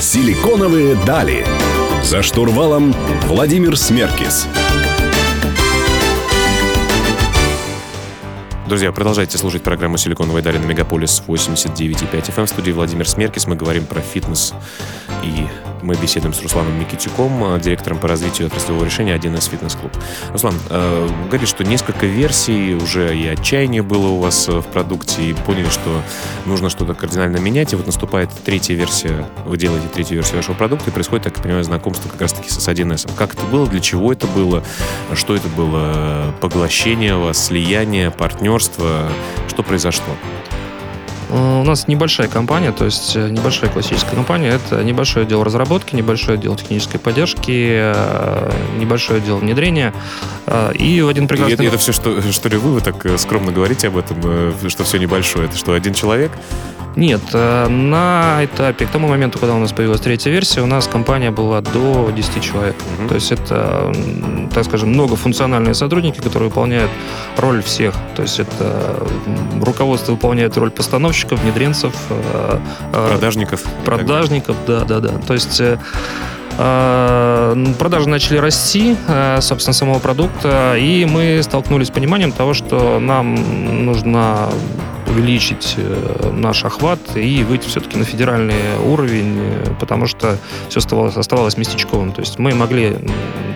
Силиконовые 0.00 0.96
дали. 1.06 1.46
За 2.02 2.22
штурвалом 2.22 2.94
Владимир 3.26 3.76
Смеркис. 3.76 4.46
Друзья, 8.66 8.92
продолжайте 8.92 9.36
слушать 9.36 9.62
программу 9.62 9.98
«Силиконовая 9.98 10.42
дали» 10.42 10.56
на 10.56 10.64
Мегаполис 10.64 11.22
89,5 11.26 12.34
FM. 12.34 12.46
В 12.46 12.48
студии 12.48 12.72
Владимир 12.72 13.06
Смеркис. 13.06 13.46
Мы 13.46 13.56
говорим 13.56 13.84
про 13.84 14.00
фитнес 14.00 14.54
и 15.22 15.46
мы 15.84 15.94
беседуем 15.96 16.32
с 16.32 16.42
Русланом 16.42 16.78
Никитюком, 16.78 17.60
директором 17.60 17.98
по 17.98 18.08
развитию 18.08 18.46
отраслевого 18.46 18.84
решения 18.84 19.14
1С 19.14 19.50
фитнес-клуб. 19.50 19.92
Руслан, 20.32 20.54
э, 20.70 21.08
говорит, 21.28 21.48
что 21.48 21.62
несколько 21.62 22.06
версий, 22.06 22.74
уже 22.74 23.16
и 23.16 23.26
отчаяние 23.28 23.82
было 23.82 24.08
у 24.08 24.18
вас 24.18 24.48
в 24.48 24.62
продукте, 24.62 25.22
и 25.22 25.34
поняли, 25.34 25.68
что 25.68 26.02
нужно 26.46 26.70
что-то 26.70 26.94
кардинально 26.94 27.36
менять, 27.36 27.72
и 27.74 27.76
вот 27.76 27.86
наступает 27.86 28.30
третья 28.44 28.74
версия, 28.74 29.26
вы 29.44 29.58
делаете 29.58 29.86
третью 29.88 30.16
версию 30.16 30.38
вашего 30.38 30.54
продукта, 30.54 30.90
и 30.90 30.92
происходит, 30.92 31.24
так 31.24 31.36
я 31.36 31.42
понимаю, 31.42 31.64
знакомство 31.64 32.08
как 32.08 32.22
раз-таки 32.22 32.48
с 32.48 32.66
1С. 32.66 33.10
Как 33.16 33.34
это 33.34 33.44
было, 33.44 33.66
для 33.66 33.80
чего 33.80 34.12
это 34.12 34.26
было, 34.26 34.64
что 35.14 35.36
это 35.36 35.48
было, 35.48 36.34
поглощение 36.40 37.16
вас, 37.16 37.46
слияние, 37.46 38.10
партнерство, 38.10 39.10
что 39.48 39.62
произошло? 39.62 40.14
Э, 41.30 41.60
у 41.60 41.64
нас 41.64 41.88
небольшая 41.88 42.28
компания, 42.28 42.72
то 42.72 42.84
есть 42.84 43.16
э, 43.16 43.28
небольшая 43.28 43.70
классическая 43.70 44.14
компания. 44.14 44.48
Это 44.50 44.82
небольшой 44.82 45.24
отдел 45.24 45.42
разработки, 45.42 45.94
небольшой 45.94 46.34
отдел 46.34 46.56
технической 46.56 47.00
поддержки, 47.00 47.52
э, 47.52 48.52
небольшой 48.78 49.18
отдел 49.18 49.38
внедрения. 49.38 49.92
И 50.74 51.00
в 51.00 51.08
один 51.08 51.26
прекрасный... 51.26 51.52
И 51.52 51.54
это, 51.54 51.64
это 51.64 51.78
все, 51.78 51.92
что, 51.92 52.20
что 52.20 52.48
ли 52.48 52.56
вы, 52.58 52.74
вы 52.74 52.80
так 52.80 53.06
скромно 53.18 53.50
говорите 53.50 53.88
об 53.88 53.96
этом, 53.96 54.18
что 54.68 54.84
все 54.84 54.98
небольшое? 54.98 55.46
Это 55.46 55.56
что, 55.56 55.72
один 55.72 55.94
человек? 55.94 56.32
Нет, 56.96 57.20
на 57.32 58.44
этапе, 58.44 58.86
к 58.86 58.90
тому 58.90 59.08
моменту, 59.08 59.38
когда 59.38 59.54
у 59.54 59.58
нас 59.58 59.72
появилась 59.72 60.00
третья 60.00 60.30
версия, 60.30 60.60
у 60.60 60.66
нас 60.66 60.86
компания 60.86 61.30
была 61.30 61.60
до 61.60 62.10
10 62.14 62.42
человек. 62.42 62.76
Mm-hmm. 62.76 63.08
То 63.08 63.14
есть 63.14 63.32
это, 63.32 63.92
так 64.54 64.64
скажем, 64.64 64.90
многофункциональные 64.90 65.74
сотрудники, 65.74 66.18
которые 66.20 66.48
выполняют 66.48 66.90
роль 67.36 67.62
всех. 67.62 67.94
То 68.14 68.22
есть 68.22 68.38
это 68.38 68.96
руководство 69.60 70.12
выполняет 70.12 70.56
роль 70.56 70.70
постановщика, 70.70 71.24
заказчиков, 71.24 71.42
внедренцев, 71.42 71.94
э, 72.10 72.58
э, 72.92 73.08
продажников. 73.08 73.62
Продажников, 73.84 74.56
да, 74.66 74.84
да, 74.84 75.00
да. 75.00 75.18
То 75.26 75.34
есть 75.34 75.60
э, 75.60 75.78
продажи 76.56 78.08
начали 78.08 78.38
расти, 78.38 78.96
собственно, 79.40 79.74
самого 79.74 79.98
продукта, 79.98 80.76
и 80.78 81.04
мы 81.04 81.40
столкнулись 81.42 81.88
с 81.88 81.90
пониманием 81.90 82.32
того, 82.32 82.54
что 82.54 82.98
нам 83.00 83.84
нужно 83.84 84.50
увеличить 85.08 85.76
наш 86.32 86.64
охват 86.64 86.98
и 87.16 87.44
выйти 87.44 87.68
все-таки 87.68 87.98
на 87.98 88.04
федеральный 88.04 88.78
уровень, 88.84 89.38
потому 89.78 90.06
что 90.06 90.38
все 90.68 90.78
оставалось, 90.78 91.16
оставалось 91.16 91.56
местечковым. 91.56 92.12
То 92.12 92.20
есть 92.20 92.38
мы 92.38 92.54
могли 92.54 92.96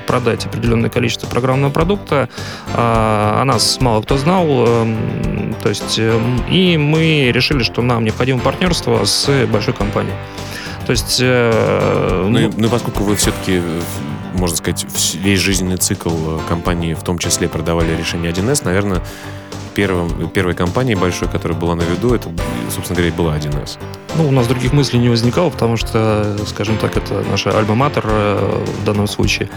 продать 0.08 0.46
определенное 0.46 0.90
количество 0.90 1.28
программного 1.28 1.70
продукта, 1.70 2.28
а 2.74 3.38
о 3.40 3.44
нас 3.44 3.78
мало 3.80 4.02
кто 4.02 4.16
знал, 4.16 4.46
эм, 4.66 5.54
то 5.62 5.68
есть, 5.68 5.98
эм, 5.98 6.42
и 6.50 6.78
мы 6.78 7.30
решили, 7.30 7.62
что 7.62 7.82
нам 7.82 8.04
необходимо 8.04 8.40
партнерство 8.40 9.04
с 9.04 9.46
большой 9.46 9.74
компанией. 9.74 10.14
То 10.88 10.92
есть... 10.92 11.18
Э, 11.20 12.22
ну, 12.24 12.38
ну, 12.38 12.50
ну 12.56 12.68
поскольку 12.70 13.02
вы 13.02 13.14
все-таки 13.14 13.60
можно 14.32 14.56
сказать, 14.56 14.86
весь 15.16 15.38
жизненный 15.38 15.76
цикл 15.76 16.38
компании, 16.48 16.94
в 16.94 17.02
том 17.02 17.18
числе 17.18 17.46
продавали 17.46 17.94
решение 17.94 18.32
1С, 18.32 18.62
наверное, 18.64 19.02
первым, 19.78 20.28
первой 20.30 20.54
компанией 20.54 20.96
большой, 20.96 21.28
которая 21.28 21.56
была 21.56 21.76
на 21.76 21.82
виду, 21.82 22.12
это, 22.12 22.28
собственно 22.68 22.96
говоря, 22.96 23.14
была 23.14 23.36
1С. 23.36 23.78
Ну, 24.16 24.26
у 24.26 24.30
нас 24.32 24.48
других 24.48 24.72
мыслей 24.72 24.98
не 24.98 25.08
возникало, 25.08 25.50
потому 25.50 25.76
что, 25.76 26.36
скажем 26.48 26.76
так, 26.78 26.96
это 26.96 27.22
наша 27.30 27.50
альма-матер 27.50 28.02
э, 28.04 28.64
в 28.80 28.84
данном 28.84 29.06
случае. 29.06 29.48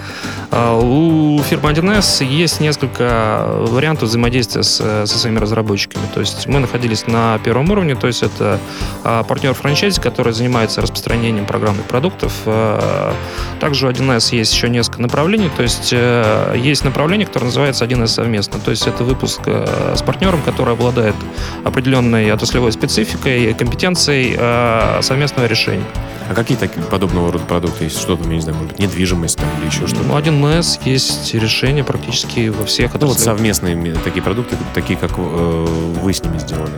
А 0.52 0.78
у 0.78 1.42
фирмы 1.42 1.72
1С 1.72 2.24
есть 2.24 2.60
несколько 2.60 3.48
вариантов 3.48 4.10
взаимодействия 4.10 4.62
с, 4.62 4.76
со 5.08 5.18
своими 5.18 5.40
разработчиками. 5.40 6.04
То 6.14 6.20
есть 6.20 6.46
мы 6.46 6.60
находились 6.60 7.08
на 7.08 7.40
первом 7.40 7.72
уровне, 7.72 7.96
то 7.96 8.06
есть 8.06 8.22
это 8.22 8.60
а, 9.04 9.24
партнер 9.24 9.56
франчайзи, 9.56 10.00
который 10.00 10.34
занимается 10.34 10.82
распространением 10.82 11.48
программных 11.48 11.86
продуктов. 11.86 12.34
А, 12.46 13.16
также 13.60 13.88
у 13.88 13.90
1С 13.90 14.36
есть 14.36 14.54
еще 14.54 14.70
несколько 14.70 15.02
направлений, 15.02 15.50
то 15.58 15.64
есть 15.64 15.90
э, 15.92 16.56
есть 16.58 16.84
направление, 16.84 17.26
которое 17.26 17.46
называется 17.46 17.86
1С 17.86 18.08
совместно. 18.08 18.60
То 18.60 18.70
есть 18.70 18.86
это 18.86 19.04
выпуск 19.04 19.42
э, 19.46 19.96
с 19.96 20.04
партнером, 20.12 20.42
который 20.42 20.74
обладает 20.74 21.16
определенной 21.64 22.32
отраслевой 22.34 22.74
спецификой, 22.74 23.54
компетенцией, 23.54 24.36
Э, 24.44 25.00
совместного 25.02 25.46
решения. 25.46 25.86
А 26.28 26.34
какие 26.34 26.58
такие 26.58 26.84
подобного 26.84 27.32
рода 27.32 27.46
продукты 27.46 27.84
есть? 27.86 28.00
Что 28.00 28.16
там, 28.16 28.28
я 28.30 28.36
не 28.36 28.42
знаю, 28.42 28.58
может 28.58 28.72
быть, 28.72 28.80
недвижимость 28.80 29.38
там 29.38 29.48
или 29.60 29.68
еще 29.68 29.86
что-то? 29.88 30.04
Ну, 30.04 30.18
1С 30.18 30.80
есть 30.86 31.34
решения 31.36 31.84
практически 31.84 32.50
во 32.50 32.66
всех 32.66 32.94
Ну, 33.00 33.08
вот 33.08 33.20
совместные 33.20 33.96
такие 34.04 34.24
продукты, 34.24 34.58
такие, 34.74 34.98
как 34.98 35.12
э, 35.18 35.66
вы 36.02 36.14
с 36.14 36.24
ними 36.24 36.40
сделали. 36.40 36.74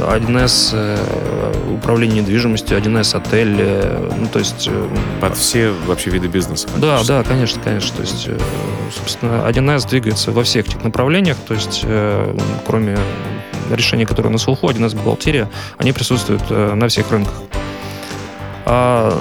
1С 0.00 0.70
э, 0.72 1.72
управление 1.74 2.22
недвижимостью, 2.22 2.78
1С 2.78 3.16
отель, 3.16 3.56
э, 3.58 4.10
ну, 4.18 4.26
то 4.28 4.38
есть... 4.38 4.68
Э, 4.70 4.88
Под 5.20 5.36
все 5.36 5.70
вообще 5.86 6.10
виды 6.10 6.28
бизнеса. 6.28 6.68
Да, 6.76 7.02
да, 7.06 7.22
конечно, 7.22 7.60
конечно. 7.62 7.96
То 7.96 8.02
есть, 8.02 8.28
собственно, 8.96 9.48
1С 9.48 9.88
двигается 9.88 10.32
во 10.32 10.42
всех 10.42 10.68
этих 10.68 10.82
направлениях, 10.84 11.36
то 11.46 11.54
есть, 11.54 11.84
кроме 12.66 12.98
решения, 13.70 14.06
которые 14.06 14.32
на 14.32 14.38
слуху, 14.38 14.68
1С 14.68 14.96
бухгалтерия, 14.96 15.50
они 15.76 15.92
присутствуют 15.92 16.48
на 16.50 16.88
всех 16.88 17.10
рынках. 17.10 17.34
А 18.70 19.18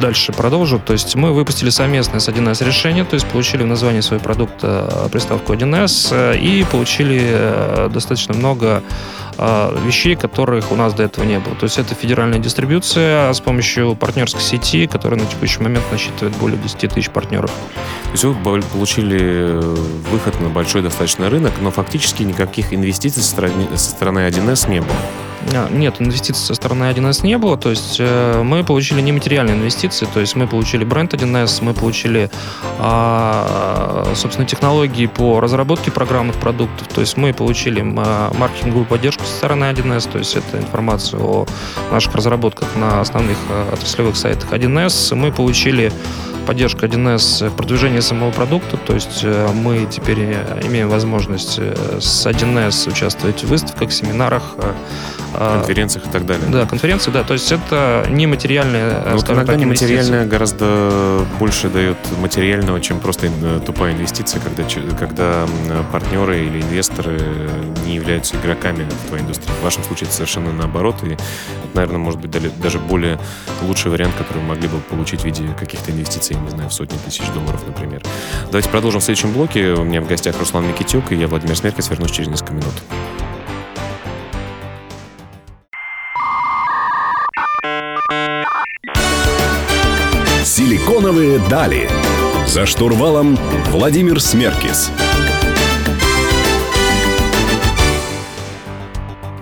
дальше 0.00 0.32
продолжу. 0.32 0.78
То 0.78 0.92
есть 0.92 1.16
мы 1.16 1.32
выпустили 1.32 1.70
совместное 1.70 2.20
с 2.20 2.28
1С 2.28 2.64
решение, 2.64 3.04
то 3.04 3.14
есть 3.14 3.26
получили 3.26 3.64
в 3.64 3.66
названии 3.66 4.00
своего 4.00 4.22
продукта 4.22 5.08
приставку 5.10 5.52
1С 5.52 6.38
и 6.38 6.64
получили 6.70 7.90
достаточно 7.92 8.34
много 8.34 8.82
вещей, 9.84 10.16
которых 10.16 10.72
у 10.72 10.76
нас 10.76 10.94
до 10.94 11.04
этого 11.04 11.24
не 11.24 11.38
было. 11.38 11.54
То 11.54 11.64
есть 11.64 11.78
это 11.78 11.94
федеральная 11.94 12.38
дистрибьюция 12.38 13.32
с 13.32 13.40
помощью 13.40 13.94
партнерской 13.96 14.40
сети, 14.40 14.86
которая 14.86 15.20
на 15.20 15.26
текущий 15.26 15.60
момент 15.60 15.84
насчитывает 15.90 16.36
более 16.36 16.58
10 16.58 16.92
тысяч 16.92 17.10
партнеров. 17.10 17.50
То 18.04 18.10
есть 18.12 18.24
вы 18.24 18.34
получили 18.34 19.20
э, 19.20 19.60
выход 20.10 20.40
на 20.40 20.48
большой 20.48 20.82
достаточно 20.82 21.30
рынок, 21.30 21.52
но 21.60 21.70
фактически 21.70 22.22
никаких 22.22 22.72
инвестиций 22.72 23.22
со 23.22 23.30
стороны, 23.30 23.68
со 23.76 23.90
стороны 23.90 24.20
1С 24.20 24.70
не 24.70 24.80
было. 24.80 24.96
А, 25.54 25.68
нет, 25.70 25.96
инвестиций 25.98 26.44
со 26.44 26.54
стороны 26.54 26.84
1С 26.84 27.24
не 27.26 27.38
было. 27.38 27.56
То 27.56 27.70
есть 27.70 27.96
э, 27.98 28.42
мы 28.42 28.64
получили 28.64 29.00
нематериальные 29.00 29.56
инвестиции. 29.56 30.06
То 30.12 30.20
есть 30.20 30.36
мы 30.36 30.46
получили 30.46 30.84
бренд 30.84 31.12
1С, 31.14 31.62
мы 31.62 31.74
получили, 31.74 32.30
э, 32.78 34.04
собственно, 34.14 34.46
технологии 34.46 35.06
по 35.06 35.40
разработке 35.40 35.90
программных 35.90 36.36
продуктов. 36.36 36.88
То 36.88 37.00
есть 37.00 37.16
мы 37.16 37.32
получили 37.32 37.82
маркетинговую 37.82 38.86
поддержку 38.86 39.24
со 39.24 39.36
стороны 39.36 39.64
1С. 39.64 40.10
То 40.10 40.18
есть 40.18 40.36
это 40.36 40.58
информация 40.58 41.20
о 41.20 41.46
наших 41.90 42.14
разработках 42.14 42.68
на 42.76 43.00
основных 43.00 43.38
э, 43.50 43.72
отраслевых 43.72 44.16
сайтах 44.16 44.52
1С. 44.52 45.14
Мы 45.14 45.32
получили 45.32 45.92
поддержку 46.42 46.86
1С 46.86 47.48
в 47.48 47.56
продвижении 47.56 48.00
самого 48.00 48.30
продукта, 48.30 48.76
то 48.76 48.94
есть 48.94 49.20
э, 49.22 49.48
мы 49.52 49.86
теперь 49.86 50.20
имеем 50.64 50.88
возможность 50.88 51.58
э, 51.58 51.98
с 52.00 52.26
1С 52.26 52.88
участвовать 52.88 53.44
в 53.44 53.48
выставках, 53.48 53.92
семинарах, 53.92 54.56
конференциях 55.32 56.06
и 56.06 56.10
так 56.10 56.26
далее. 56.26 56.46
Да, 56.48 56.66
конференции, 56.66 57.10
да. 57.10 57.22
То 57.22 57.32
есть 57.32 57.50
это 57.50 58.06
нематериальное, 58.10 59.02
Но 59.10 59.16
вот 59.16 59.30
иногда 59.30 59.54
нематериальное 59.54 60.26
гораздо 60.26 61.24
больше 61.38 61.68
дает 61.68 61.96
материального, 62.20 62.80
чем 62.80 63.00
просто 63.00 63.26
э, 63.26 63.60
тупая 63.64 63.92
инвестиция, 63.92 64.40
когда, 64.40 64.64
когда 64.98 65.46
партнеры 65.90 66.44
или 66.44 66.60
инвесторы 66.60 67.20
не 67.86 67.94
являются 67.94 68.36
игроками 68.36 68.84
в 68.84 69.08
твоей 69.08 69.24
индустрии. 69.24 69.52
В 69.60 69.64
вашем 69.64 69.82
случае 69.84 70.06
это 70.06 70.16
совершенно 70.16 70.52
наоборот, 70.52 70.96
и 71.02 71.12
это, 71.12 71.20
наверное, 71.74 71.98
может 71.98 72.20
быть 72.20 72.30
даже 72.60 72.78
более 72.78 73.18
лучший 73.62 73.90
вариант, 73.90 74.14
который 74.16 74.42
мы 74.42 74.48
могли 74.50 74.68
бы 74.68 74.78
получить 74.78 75.20
в 75.20 75.24
виде 75.24 75.44
каких-то 75.58 75.90
инвестиций, 75.90 76.31
не 76.34 76.50
знаю, 76.50 76.68
в 76.68 76.72
сотни 76.72 76.96
тысяч 76.98 77.26
долларов, 77.34 77.62
например. 77.66 78.02
Давайте 78.46 78.68
продолжим 78.68 79.00
в 79.00 79.04
следующем 79.04 79.32
блоке. 79.32 79.72
У 79.72 79.84
меня 79.84 80.00
в 80.00 80.06
гостях 80.06 80.38
Руслан 80.38 80.66
Микитюк, 80.66 81.12
и 81.12 81.16
я 81.16 81.28
Владимир 81.28 81.56
Смеркис. 81.56 81.88
Вернусь 81.90 82.10
через 82.10 82.28
несколько 82.28 82.52
минут. 82.54 82.74
Силиконовые 90.44 91.38
дали. 91.48 91.88
За 92.46 92.66
штурвалом 92.66 93.38
Владимир 93.70 94.20
Смеркис. 94.20 94.90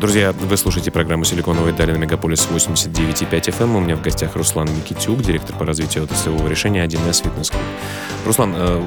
Друзья, 0.00 0.32
вы 0.32 0.56
слушаете 0.56 0.90
программу 0.90 1.26
«Силиконовые 1.26 1.74
дали» 1.74 1.92
на 1.92 1.98
Мегаполис 1.98 2.48
89.5 2.50 3.28
FM. 3.30 3.64
Эм. 3.64 3.76
У 3.76 3.80
меня 3.80 3.96
в 3.96 4.00
гостях 4.00 4.34
Руслан 4.34 4.66
Никитюк, 4.74 5.20
директор 5.20 5.54
по 5.54 5.66
развитию 5.66 6.04
отраслевого 6.04 6.48
решения 6.48 6.82
1С 6.82 7.22
Fitness 7.22 7.52
Club. 7.52 7.60
Руслан, 8.24 8.54
э, 8.56 8.82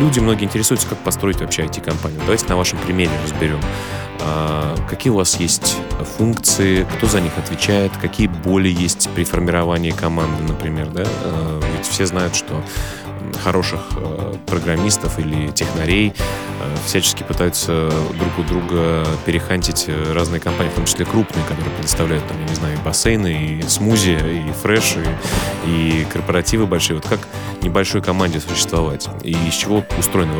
люди 0.00 0.20
многие 0.20 0.44
интересуются, 0.44 0.86
как 0.86 0.98
построить 0.98 1.40
вообще 1.40 1.64
IT-компанию. 1.64 2.20
Давайте 2.20 2.46
на 2.46 2.56
вашем 2.56 2.78
примере 2.78 3.10
разберем. 3.24 3.58
А, 4.20 4.76
какие 4.88 5.10
у 5.10 5.16
вас 5.16 5.40
есть 5.40 5.76
функции, 6.16 6.86
кто 6.96 7.08
за 7.08 7.20
них 7.20 7.36
отвечает, 7.36 7.90
какие 8.00 8.28
боли 8.28 8.68
есть 8.68 9.08
при 9.16 9.24
формировании 9.24 9.90
команды, 9.90 10.44
например, 10.44 10.86
да? 10.90 11.02
А, 11.04 11.60
ведь 11.76 11.86
все 11.86 12.06
знают, 12.06 12.36
что 12.36 12.62
хороших 13.38 13.80
э, 13.96 14.34
программистов 14.46 15.18
или 15.18 15.50
технарей 15.50 16.12
э, 16.12 16.76
всячески 16.86 17.22
пытаются 17.22 17.90
друг 18.18 18.38
у 18.38 18.42
друга 18.42 19.06
перехантить 19.26 19.84
э, 19.88 20.12
разные 20.12 20.40
компании, 20.40 20.70
в 20.70 20.74
том 20.74 20.84
числе 20.84 21.04
крупные, 21.04 21.44
которые 21.44 21.74
предоставляют, 21.76 22.26
там, 22.26 22.38
я 22.40 22.48
не 22.48 22.54
знаю, 22.54 22.76
и 22.76 22.80
бассейны, 22.84 23.60
и 23.60 23.62
смузи, 23.62 24.18
и 24.48 24.52
фреш, 24.62 24.96
и, 25.66 26.02
и 26.02 26.06
корпоративы 26.12 26.66
большие. 26.66 26.96
Вот 26.96 27.06
как 27.06 27.20
небольшой 27.62 28.02
команде 28.02 28.40
существовать? 28.40 29.08
И 29.22 29.32
из 29.32 29.54
чего 29.54 29.84
устроена, 29.98 30.32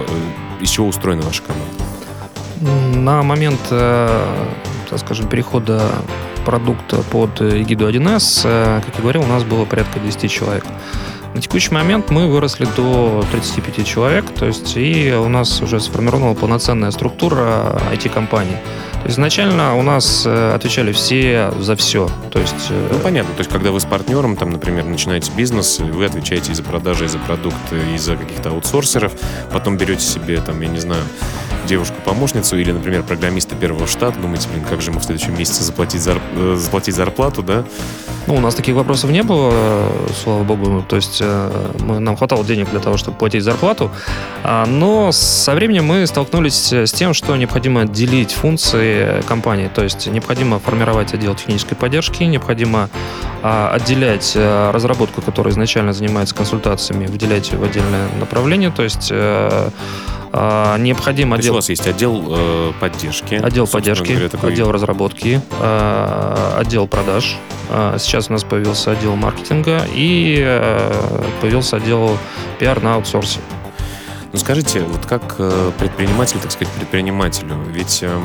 из 0.61 0.71
чего 0.71 0.89
устроена 0.89 1.23
ваша 1.23 1.43
команда? 1.43 2.99
На 2.99 3.23
момент, 3.23 3.61
э, 3.71 4.47
так 4.91 4.99
скажем, 4.99 5.29
перехода 5.29 5.91
продукта 6.45 7.03
под 7.11 7.43
эгиду 7.43 7.89
1С, 7.89 8.43
э, 8.45 8.81
как 8.85 8.95
я 8.97 9.03
говорил, 9.03 9.23
у 9.23 9.27
нас 9.27 9.45
было 9.45 9.65
порядка 9.65 10.01
10 10.01 10.31
человек. 10.31 10.65
На 11.39 11.43
текущий 11.43 11.73
момент 11.73 12.11
мы 12.11 12.27
выросли 12.27 12.67
до 12.77 13.25
35 13.31 13.87
человек, 13.87 14.25
то 14.31 14.45
есть 14.45 14.77
и 14.77 15.15
у 15.15 15.29
нас 15.29 15.63
уже 15.63 15.79
сформирована 15.79 16.35
полноценная 16.35 16.91
структура 16.91 17.81
есть 17.93 18.57
изначально 19.05 19.77
у 19.77 19.83
нас 19.83 20.25
э, 20.27 20.53
отвечали 20.55 20.91
все 20.91 21.53
за 21.61 21.77
все. 21.77 22.11
То 22.33 22.41
есть, 22.41 22.71
ну, 22.71 22.99
понятно. 22.99 23.33
То 23.35 23.41
есть, 23.41 23.51
когда 23.51 23.71
вы 23.71 23.79
с 23.79 23.85
партнером, 23.85 24.37
там, 24.37 24.51
например, 24.51 24.85
начинаете 24.85 25.31
бизнес, 25.37 25.79
вы 25.79 26.07
отвечаете 26.07 26.51
и 26.51 26.55
за 26.57 26.65
продажи, 26.65 27.05
и 27.05 27.09
за 27.09 27.19
продукты, 27.19 27.77
и 27.95 27.99
за 27.99 28.17
каких-то 28.17 28.51
аутсорсеров, 28.51 29.13
потом 29.53 29.77
берете 29.77 30.03
себе, 30.03 30.41
там, 30.41 30.61
я 30.61 30.69
не 30.69 30.81
знаю, 30.81 31.03
девушку-помощницу 31.69 32.57
или, 32.57 32.73
например, 32.73 33.03
программиста 33.03 33.55
первого 33.55 33.87
штата, 33.87 34.19
думаете, 34.19 34.49
блин, 34.49 34.65
как 34.69 34.81
же 34.81 34.91
ему 34.91 34.99
в 34.99 35.05
следующем 35.05 35.39
месяце 35.39 35.63
заплатить, 35.63 36.03
зар... 36.03 36.21
Э, 36.35 36.57
заплатить 36.59 36.95
зарплату, 36.95 37.43
да? 37.43 37.65
Ну, 38.27 38.35
у 38.35 38.41
нас 38.41 38.55
таких 38.55 38.75
вопросов 38.75 39.11
не 39.11 39.23
было, 39.23 39.91
слава 40.23 40.43
богу. 40.43 40.85
То 40.89 40.97
есть 40.97 41.19
э, 41.21 41.51
мы, 41.81 41.99
нам 41.99 42.17
хватало 42.17 42.45
денег 42.45 42.69
для 42.71 42.81
того, 42.81 42.97
чтобы 42.97 43.17
платить 43.17 43.43
зарплату. 43.43 43.91
А, 44.43 44.67
но 44.67 45.13
со 45.13 45.55
временем 45.55 45.85
мы 45.87 46.07
столкнулись 46.07 46.73
с 46.73 46.93
тем, 46.93 47.15
что 47.15 47.37
необходимо 47.37 47.87
делить 47.87 48.33
функции 48.33 49.23
компании. 49.23 49.71
То 49.75 49.83
есть 49.83 50.07
необходимо 50.09 50.59
формировать 50.59 51.15
отдел 51.15 51.35
технической 51.35 51.77
поддержки, 51.77 52.23
необходимо 52.25 52.91
отделять 53.43 54.33
э, 54.35 54.71
разработку, 54.71 55.23
которая 55.23 55.53
изначально 55.53 55.93
занимается 55.93 56.35
консультациями, 56.35 57.07
выделять 57.07 57.51
ее 57.51 57.59
в 57.59 57.63
отдельное 57.63 58.09
направление. 58.19 58.71
То 58.71 58.83
есть 58.83 59.13
а, 60.33 60.77
необходим 60.77 61.33
отдел... 61.33 61.53
У 61.53 61.57
вас 61.57 61.69
есть 61.69 61.87
отдел 61.87 62.23
э, 62.29 62.73
поддержки. 62.81 63.35
Отдел 63.35 63.67
поддержки, 63.67 64.13
говоря, 64.13 64.29
такой... 64.29 64.53
отдел 64.53 64.71
разработки, 64.71 65.41
э, 65.61 66.53
отдел 66.59 66.87
продаж. 66.87 67.37
Э, 67.71 67.97
сейчас 67.99 68.29
у 68.29 68.33
нас 68.33 68.45
появился 68.45 68.93
отдел 68.93 69.17
маркетинга 69.17 69.87
и 69.95 70.39
э, 70.41 71.23
появился 71.41 71.77
отдел 71.77 72.19
пиар 72.59 72.83
на 72.83 72.95
аутсорсе. 72.95 73.41
Ну 74.31 74.39
скажите, 74.39 74.81
вот 74.81 75.07
как 75.07 75.37
э, 75.39 75.73
предприниматель, 75.79 76.39
так 76.39 76.53
сказать, 76.53 76.73
предпринимателю, 76.75 77.57
ведь 77.73 78.01
э, 78.03 78.21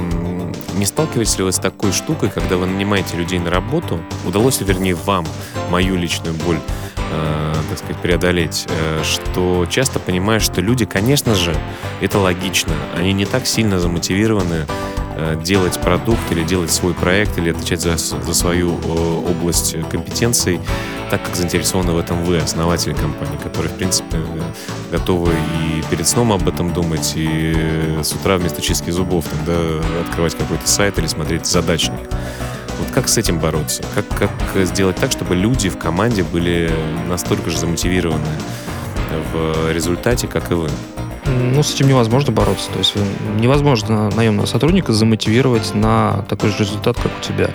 не 0.76 0.86
сталкиваетесь 0.86 1.38
ли 1.38 1.46
вы 1.46 1.54
с 1.54 1.60
такой 1.60 1.94
штукой, 1.94 2.30
когда 2.30 2.58
вы 2.58 2.66
нанимаете 2.66 3.16
людей 3.16 3.40
на 3.40 3.50
работу, 3.50 4.00
удалось 4.26 4.60
ли, 4.60 4.66
вернее, 4.66 4.96
вам, 4.96 5.26
мою 5.70 5.96
личную 5.96 6.36
боль, 6.36 6.60
э, 6.98 7.54
так 7.70 7.78
сказать, 7.78 8.02
преодолеть, 8.02 8.68
э, 8.68 9.02
что 9.04 9.66
часто 9.70 10.00
понимаешь, 10.00 10.44
что 10.44 10.60
люди, 10.60 10.86
конечно 10.86 11.36
же, 11.36 11.56
это 12.02 12.20
логично, 12.20 12.74
они 12.98 13.14
не 13.14 13.26
так 13.26 13.48
сильно 13.48 13.80
замотивированы 13.80 14.66
делать 15.43 15.79
продукт 15.79 16.32
или 16.32 16.43
делать 16.43 16.72
свой 16.72 16.93
проект 16.93 17.38
или 17.38 17.51
отвечать 17.51 17.82
за, 17.82 17.98
за 17.98 18.34
свою 18.34 18.79
э, 18.84 19.29
область 19.29 19.75
компетенций, 19.89 20.60
так 21.10 21.24
как 21.24 21.36
заинтересованы 21.36 21.93
в 21.93 21.98
этом 21.98 22.24
вы, 22.24 22.38
основатели 22.38 22.93
компании, 22.93 23.38
которые, 23.41 23.72
в 23.72 23.75
принципе, 23.75 24.17
готовы 24.91 25.32
и 25.32 25.84
перед 25.89 26.08
сном 26.08 26.32
об 26.32 26.48
этом 26.48 26.74
думать, 26.74 27.13
и 27.15 27.55
с 28.01 28.13
утра 28.13 28.38
вместо 28.38 28.62
чистки 28.62 28.89
зубов 28.89 29.25
там, 29.25 29.39
да, 29.46 30.01
открывать 30.08 30.36
какой-то 30.36 30.67
сайт 30.67 30.98
или 30.98 31.08
смотреть 31.08 31.46
задачник. 31.46 32.00
Вот 32.79 32.89
как 32.91 33.08
с 33.08 33.17
этим 33.17 33.39
бороться? 33.39 33.84
Как, 33.93 34.08
как 34.17 34.65
сделать 34.65 34.96
так, 34.96 35.12
чтобы 35.12 35.36
люди 35.36 35.70
в 35.70 35.77
команде 35.77 36.24
были 36.24 36.72
настолько 37.08 37.50
же 37.50 37.58
замотивированы 37.60 38.25
в 39.32 39.72
результате, 39.72 40.27
как 40.27 40.51
и 40.51 40.55
вы? 40.55 40.70
Ну, 41.25 41.63
с 41.63 41.74
этим 41.74 41.88
невозможно 41.88 42.32
бороться. 42.32 42.70
То 42.72 42.80
есть 42.80 42.96
невозможно 43.39 44.10
наемного 44.12 44.46
сотрудника 44.46 44.94
замотивировать 44.94 45.74
на 45.74 46.25
такой 46.30 46.50
же 46.50 46.60
результат, 46.60 46.98
как 46.98 47.12
у 47.18 47.22
тебя. 47.22 47.50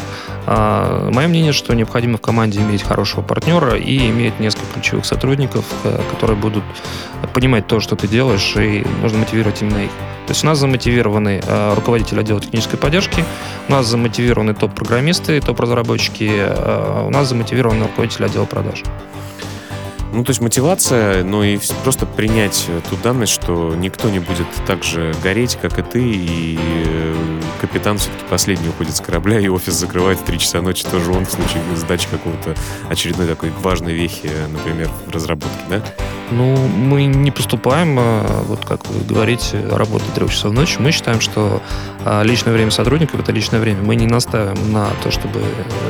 А, 0.47 1.11
мое 1.11 1.29
мнение, 1.29 1.53
что 1.53 1.75
необходимо 1.75 2.17
в 2.19 2.21
команде 2.21 2.61
иметь 2.61 2.83
хорошего 2.83 3.21
партнера 3.23 3.77
и 3.77 4.09
иметь 4.11 4.41
несколько 4.41 4.67
ключевых 4.75 5.05
сотрудников, 5.05 5.65
э, 5.85 6.01
которые 6.11 6.37
будут 6.37 6.65
понимать 7.35 7.67
то, 7.67 7.81
что 7.81 7.97
ты 7.97 8.09
делаешь, 8.09 8.55
и 8.57 8.87
нужно 9.03 9.19
мотивировать 9.19 9.61
именно 9.61 9.85
их. 9.85 9.91
То 10.27 10.33
есть 10.33 10.45
у 10.45 10.47
нас 10.47 10.59
замотивированы 10.59 11.41
э, 11.43 11.75
руководители 11.75 12.21
отдела 12.21 12.41
технической 12.41 12.79
поддержки, 12.79 13.25
у 13.69 13.73
нас 13.73 13.87
замотивированы 13.87 14.55
топ-программисты, 14.55 15.41
топ-разработчики, 15.41 16.31
э, 16.31 17.05
у 17.07 17.11
нас 17.11 17.29
замотивированы 17.29 17.85
руководители 17.85 18.25
отдела 18.25 18.45
продаж. 18.45 18.83
Ну, 20.19 20.25
то 20.25 20.31
есть 20.31 20.41
мотивация, 20.41 21.23
но 21.23 21.45
и 21.45 21.61
просто 21.85 22.05
принять 22.05 22.67
ту 22.91 22.97
данность, 22.97 23.33
что 23.33 23.77
никто 23.77 24.11
не 24.11 24.19
будет 24.19 24.49
так 24.67 24.83
же 24.83 25.15
гореть, 25.23 25.57
как 25.63 25.79
и 25.79 25.83
ты, 25.83 26.03
и 26.03 26.59
э, 26.59 27.41
капитан 27.61 27.99
все-таки 27.99 28.25
последний 28.29 28.69
уходит 28.69 28.97
с 28.97 29.01
корабля, 29.01 29.39
и 29.39 29.47
офис 29.47 29.75
закрывает 29.75 30.19
в 30.19 30.25
3 30.25 30.41
часа 30.41 30.61
ночи, 30.61 30.85
тоже 30.91 31.13
он 31.13 31.25
в 31.25 31.31
случае 31.31 31.63
сдачи 31.77 32.09
какого-то 32.11 32.57
очередной 32.91 33.29
такой 33.29 33.51
важной 33.63 33.95
вехи, 33.95 34.29
например, 34.51 34.91
в 35.07 35.13
разработке, 35.13 35.61
да? 35.71 35.85
Ну, 36.33 36.57
мы 36.67 37.05
не 37.05 37.31
поступаем, 37.31 37.95
вот 38.47 38.67
как 38.67 38.89
вы 38.89 39.05
говорите, 39.05 39.65
работать 39.71 40.13
3 40.15 40.29
часа 40.31 40.49
в 40.49 40.53
ночь. 40.53 40.79
Мы 40.81 40.91
считаем, 40.91 41.21
что 41.21 41.63
личное 42.25 42.53
время 42.53 42.73
сотрудников— 42.73 43.21
это 43.23 43.31
личное 43.31 43.61
время. 43.61 43.83
Мы 43.83 43.95
не 43.95 44.07
наставим 44.09 44.73
на 44.73 44.89
то, 45.05 45.13
чтобы 45.13 45.41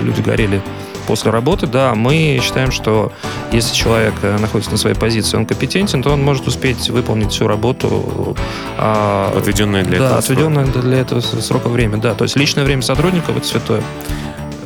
люди 0.03 0.21
горели 0.21 0.61
после 1.09 1.31
работы, 1.31 1.67
да, 1.67 1.95
мы 1.95 2.39
считаем, 2.43 2.71
что 2.71 3.13
если 3.51 3.75
человек 3.75 4.13
э, 4.21 4.37
находится 4.39 4.71
на 4.71 4.77
своей 4.77 4.95
позиции, 4.95 5.39
он 5.39 5.47
компетентен, 5.47 6.03
то 6.03 6.11
он 6.11 6.23
может 6.23 6.47
успеть 6.47 6.91
выполнить 6.91 7.33
всю 7.33 7.49
работу. 7.49 8.37
А, 8.77 9.33
отведенное 9.35 9.85
для 9.85 9.99
да, 9.99 10.05
этого 10.05 10.19
отведенное 10.19 10.65
срока. 10.67 10.81
для 10.81 10.99
этого 10.99 11.21
срока 11.21 11.69
время, 11.69 11.97
да. 11.97 12.15
То 12.15 12.25
есть 12.25 12.37
личное 12.37 12.65
время 12.65 12.83
сотрудников— 12.83 13.37
это 13.39 13.47
святое. 13.47 13.83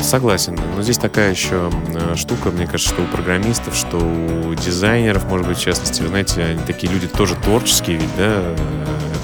Согласен. 0.00 0.58
Но 0.76 0.82
здесь 0.82 0.98
такая 0.98 1.30
еще 1.30 1.70
э, 1.94 2.16
штука, 2.16 2.50
мне 2.50 2.66
кажется, 2.66 2.92
что 2.92 3.02
у 3.02 3.06
программистов, 3.06 3.76
что 3.76 3.98
у 3.98 4.52
дизайнеров, 4.54 5.26
может 5.26 5.46
быть, 5.46 5.58
в 5.58 5.62
частности, 5.62 6.02
вы 6.02 6.08
знаете, 6.08 6.42
они 6.42 6.60
такие 6.66 6.92
люди 6.92 7.06
тоже 7.06 7.36
творческие, 7.36 7.98
ведь, 7.98 8.16
да, 8.16 8.24
э, 8.26 8.56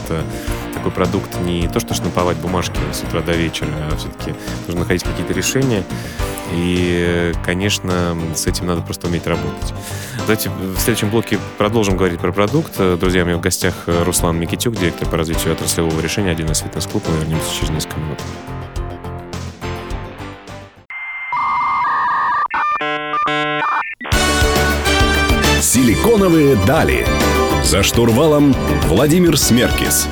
это 0.05 0.23
такой 0.89 1.05
продукт 1.05 1.41
не 1.45 1.69
то, 1.69 1.81
что 1.81 1.95
штамповать 1.95 2.37
бумажки 2.39 2.79
с 2.93 3.03
утра 3.03 3.21
до 3.21 3.33
вечера, 3.33 3.69
а 3.91 3.97
все-таки 3.97 4.35
нужно 4.67 4.81
находить 4.81 5.03
какие-то 5.03 5.33
решения. 5.33 5.83
И, 6.53 7.33
конечно, 7.45 8.17
с 8.35 8.47
этим 8.47 8.67
надо 8.67 8.81
просто 8.81 9.07
уметь 9.07 9.27
работать. 9.27 9.75
Давайте 10.21 10.51
в 10.51 10.79
следующем 10.79 11.11
блоке 11.11 11.39
продолжим 11.59 11.97
говорить 11.97 12.21
про 12.21 12.33
продукт. 12.33 12.77
Друзья, 12.77 13.23
у 13.23 13.27
меня 13.27 13.37
в 13.37 13.41
гостях 13.41 13.75
Руслан 13.87 14.39
Микитюк, 14.39 14.75
директор 14.77 15.09
по 15.09 15.17
развитию 15.17 15.53
отраслевого 15.53 16.01
решения, 16.01 16.31
один 16.31 16.51
из 16.51 16.59
фитнес-клуб. 16.59 17.03
Мы 17.09 17.19
вернемся 17.19 17.55
через 17.55 17.71
несколько 17.71 18.01
минут. 18.01 18.19
Силиконовые 25.61 26.57
дали. 26.67 27.07
За 27.63 27.83
штурвалом 27.83 28.55
Владимир 28.87 29.37
Смеркис. 29.37 30.09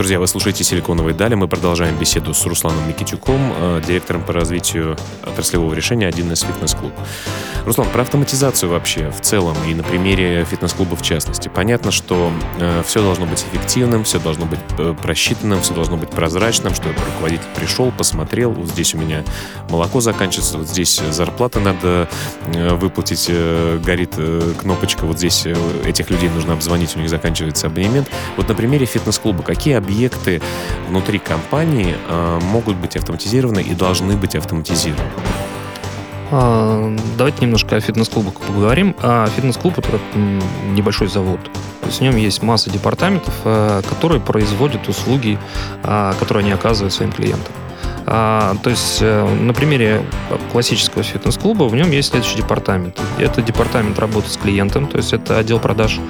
Друзья, 0.00 0.18
вы 0.18 0.26
слушаете 0.26 0.64
«Силиконовые 0.64 1.14
дали». 1.14 1.34
Мы 1.34 1.46
продолжаем 1.46 1.94
беседу 1.98 2.32
с 2.32 2.46
Русланом 2.46 2.88
Микитюком, 2.88 3.52
э, 3.54 3.82
директором 3.86 4.24
по 4.24 4.32
развитию 4.32 4.96
отраслевого 5.22 5.74
решения 5.74 6.08
«Один 6.08 6.32
из 6.32 6.40
фитнес-клуб». 6.40 6.94
Руслан, 7.66 7.90
про 7.90 8.00
автоматизацию 8.00 8.70
вообще 8.70 9.10
в 9.10 9.20
целом 9.20 9.54
и 9.68 9.74
на 9.74 9.82
примере 9.82 10.42
фитнес-клуба 10.44 10.96
в 10.96 11.02
частности. 11.02 11.50
Понятно, 11.54 11.90
что 11.90 12.32
э, 12.58 12.82
все 12.86 13.02
должно 13.02 13.26
быть 13.26 13.44
эффективным, 13.52 14.04
все 14.04 14.18
должно 14.18 14.46
быть 14.46 14.60
э, 14.78 14.94
просчитанным, 15.02 15.60
все 15.60 15.74
должно 15.74 15.98
быть 15.98 16.08
прозрачным, 16.08 16.74
что 16.74 16.88
руководитель 16.88 17.44
пришел, 17.54 17.92
посмотрел, 17.92 18.52
вот 18.52 18.68
здесь 18.68 18.94
у 18.94 18.98
меня 18.98 19.22
молоко 19.68 20.00
заканчивается, 20.00 20.56
вот 20.56 20.68
здесь 20.68 20.98
зарплата 21.10 21.60
надо 21.60 22.08
э, 22.46 22.74
выплатить, 22.74 23.26
э, 23.28 23.78
горит 23.84 24.14
э, 24.16 24.54
кнопочка, 24.58 25.04
вот 25.04 25.18
здесь 25.18 25.44
э, 25.44 25.54
этих 25.84 26.08
людей 26.08 26.30
нужно 26.30 26.54
обзвонить, 26.54 26.96
у 26.96 27.00
них 27.00 27.10
заканчивается 27.10 27.66
абонемент. 27.66 28.08
Вот 28.38 28.48
на 28.48 28.54
примере 28.54 28.86
фитнес-клуба, 28.86 29.42
какие 29.42 29.74
объекты 29.90 30.40
внутри 30.88 31.18
компании 31.18 31.96
э, 32.08 32.38
могут 32.42 32.76
быть 32.76 32.96
автоматизированы 32.96 33.60
и 33.60 33.74
должны 33.74 34.16
быть 34.16 34.36
автоматизированы? 34.36 35.10
А, 36.30 36.96
давайте 37.18 37.42
немножко 37.42 37.76
о 37.76 37.80
фитнес-клубах 37.80 38.34
поговорим. 38.34 38.94
А 39.02 39.26
фитнес-клуб 39.26 39.78
это 39.78 39.90
небольшой 40.72 41.08
завод. 41.08 41.40
В 41.82 42.00
нем 42.00 42.16
есть 42.16 42.42
масса 42.42 42.70
департаментов, 42.70 43.34
э, 43.44 43.82
которые 43.88 44.20
производят 44.20 44.88
услуги, 44.88 45.38
а, 45.82 46.14
которые 46.20 46.44
они 46.44 46.52
оказывают 46.52 46.92
своим 46.92 47.10
клиентам. 47.10 47.52
А, 48.12 48.56
то 48.64 48.70
есть 48.70 48.98
э, 49.00 49.24
на 49.24 49.54
примере 49.54 50.02
классического 50.50 51.04
фитнес-клуба 51.04 51.64
в 51.64 51.76
нем 51.76 51.92
есть 51.92 52.10
следующий 52.10 52.38
департамент. 52.38 53.00
Это 53.18 53.40
департамент 53.40 54.00
работы 54.00 54.28
с 54.28 54.36
клиентом, 54.36 54.88
то 54.88 54.96
есть 54.96 55.12
это 55.12 55.38
отдел 55.38 55.60
продаж. 55.60 56.00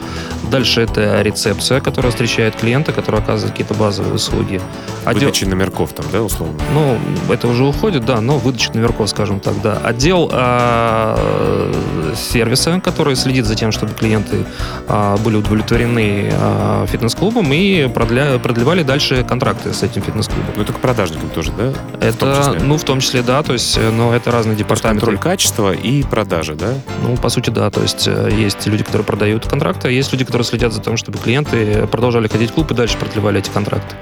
Дальше 0.51 0.81
это 0.81 1.21
рецепция, 1.21 1.81
которая 1.81 2.11
встречает 2.11 2.57
клиента, 2.57 2.93
который 2.93 3.21
оказывает 3.21 3.53
какие-то 3.53 3.75
базовые 3.75 4.15
услуги. 4.15 4.63
Отдел... 5.05 5.29
Выдача 5.29 5.47
номерков 5.47 5.93
там, 5.93 6.07
да, 6.11 6.23
условно? 6.23 6.55
Ну, 6.73 6.99
это 7.31 7.49
уже 7.49 7.65
уходит, 7.65 8.07
да, 8.07 8.23
но 8.23 8.39
выдача 8.39 8.73
номерков, 8.73 9.11
скажем 9.11 9.39
так, 9.39 9.61
да. 9.61 9.77
Отдел 9.85 10.31
а, 10.33 11.71
сервиса, 12.17 12.81
который 12.81 13.15
следит 13.15 13.45
за 13.45 13.57
тем, 13.57 13.73
чтобы 13.73 13.93
клиенты 13.93 14.47
а, 14.89 15.19
были 15.19 15.37
удовлетворены 15.37 16.33
а, 16.33 16.87
фитнес-клубом 16.87 17.53
и 17.53 17.89
продля... 17.89 18.39
продлевали 18.39 18.85
дальше 18.85 19.23
контракты 19.23 19.75
с 19.75 19.83
этим 19.83 20.01
фитнес-клубом. 20.01 20.55
Ну, 20.57 20.63
это 20.63 20.73
к 20.73 20.79
продажникам 20.79 21.29
тоже, 21.29 21.53
да? 21.53 21.73
Это, 22.01 22.55
в 22.59 22.63
ну, 22.63 22.77
в 22.77 22.85
том 22.85 23.01
числе, 23.01 23.23
да, 23.23 23.43
то 23.43 23.53
есть, 23.53 23.77
э, 23.77 23.91
но 23.91 24.15
это 24.15 24.31
разные 24.31 24.57
департаменты. 24.57 25.01
Контроль 25.01 25.19
качества 25.19 25.73
и 25.73 26.03
продажи, 26.03 26.55
да? 26.55 26.75
Ну, 27.03 27.17
по 27.17 27.29
сути, 27.29 27.51
да, 27.51 27.71
то 27.71 27.83
есть 27.83 28.07
э, 28.07 28.31
есть 28.33 28.67
люди, 28.67 28.85
которые 28.85 29.05
продают 29.05 29.47
контракты, 29.47 29.89
а 29.89 29.91
есть 29.91 30.13
люди, 30.13 30.25
которые 30.25 30.45
следят 30.45 30.73
за 30.73 30.81
тем, 30.81 30.97
чтобы 30.97 31.19
клиенты 31.19 31.87
продолжали 31.87 32.29
ходить 32.29 32.51
в 32.51 32.55
клуб 32.55 32.71
и 32.71 32.75
дальше 32.75 32.97
продлевали 32.97 33.41
эти 33.41 33.51
контракты. 33.51 33.95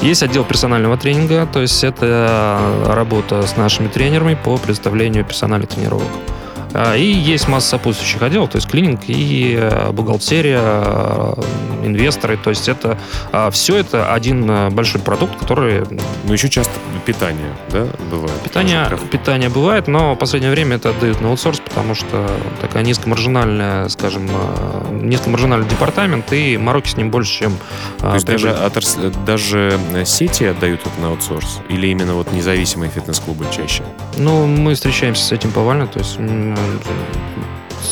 Есть 0.00 0.22
отдел 0.22 0.44
персонального 0.44 0.96
тренинга, 0.96 1.46
то 1.50 1.60
есть 1.60 1.84
это 1.84 2.60
работа 2.86 3.46
с 3.46 3.56
нашими 3.56 3.88
тренерами 3.88 4.36
по 4.42 4.56
предоставлению 4.56 5.24
персональных 5.24 5.70
тренировок. 5.70 6.08
А, 6.72 6.96
и 6.96 7.04
есть 7.04 7.48
масса 7.48 7.70
сопутствующих 7.70 8.22
отделов, 8.22 8.50
то 8.50 8.56
есть 8.56 8.68
клининг 8.68 9.02
и 9.06 9.56
э, 9.58 9.90
бухгалтерия, 9.92 10.60
э, 10.62 11.42
инвесторы. 11.84 12.36
То 12.36 12.50
есть 12.50 12.68
это 12.68 12.98
а, 13.32 13.50
все 13.50 13.76
это 13.76 14.12
один 14.12 14.48
э, 14.48 14.70
большой 14.70 15.00
продукт, 15.00 15.38
который... 15.38 15.82
Ну, 16.24 16.32
еще 16.32 16.48
часто 16.48 16.72
питание, 17.04 17.52
да, 17.70 17.86
бывает? 18.10 18.40
Питание, 18.42 18.88
питание 19.10 19.48
бывает, 19.48 19.88
но 19.88 20.14
в 20.14 20.18
последнее 20.18 20.52
время 20.52 20.76
это 20.76 20.90
отдают 20.90 21.20
на 21.20 21.30
аутсорс, 21.30 21.60
потому 21.60 21.94
что 21.94 22.28
такая 22.60 22.82
низкомаржинальная, 22.82 23.88
скажем, 23.88 24.28
низкомаржинальный 24.90 25.66
департамент, 25.66 26.32
и 26.32 26.56
мороки 26.56 26.88
с 26.88 26.96
ним 26.96 27.10
больше, 27.10 27.32
чем... 27.32 27.58
То 27.98 28.14
есть 28.14 28.26
даже, 28.26 28.50
отрас... 28.50 28.98
даже 29.26 29.78
сети 30.04 30.44
отдают 30.44 30.80
это 30.82 31.00
на 31.00 31.08
аутсорс? 31.08 31.60
Или 31.68 31.88
именно 31.88 32.14
вот 32.14 32.32
независимые 32.32 32.90
фитнес-клубы 32.90 33.46
чаще? 33.50 33.82
Ну, 34.18 34.46
мы 34.46 34.74
встречаемся 34.74 35.24
с 35.24 35.32
этим 35.32 35.50
повально, 35.52 35.86
то 35.86 35.98
есть 35.98 36.18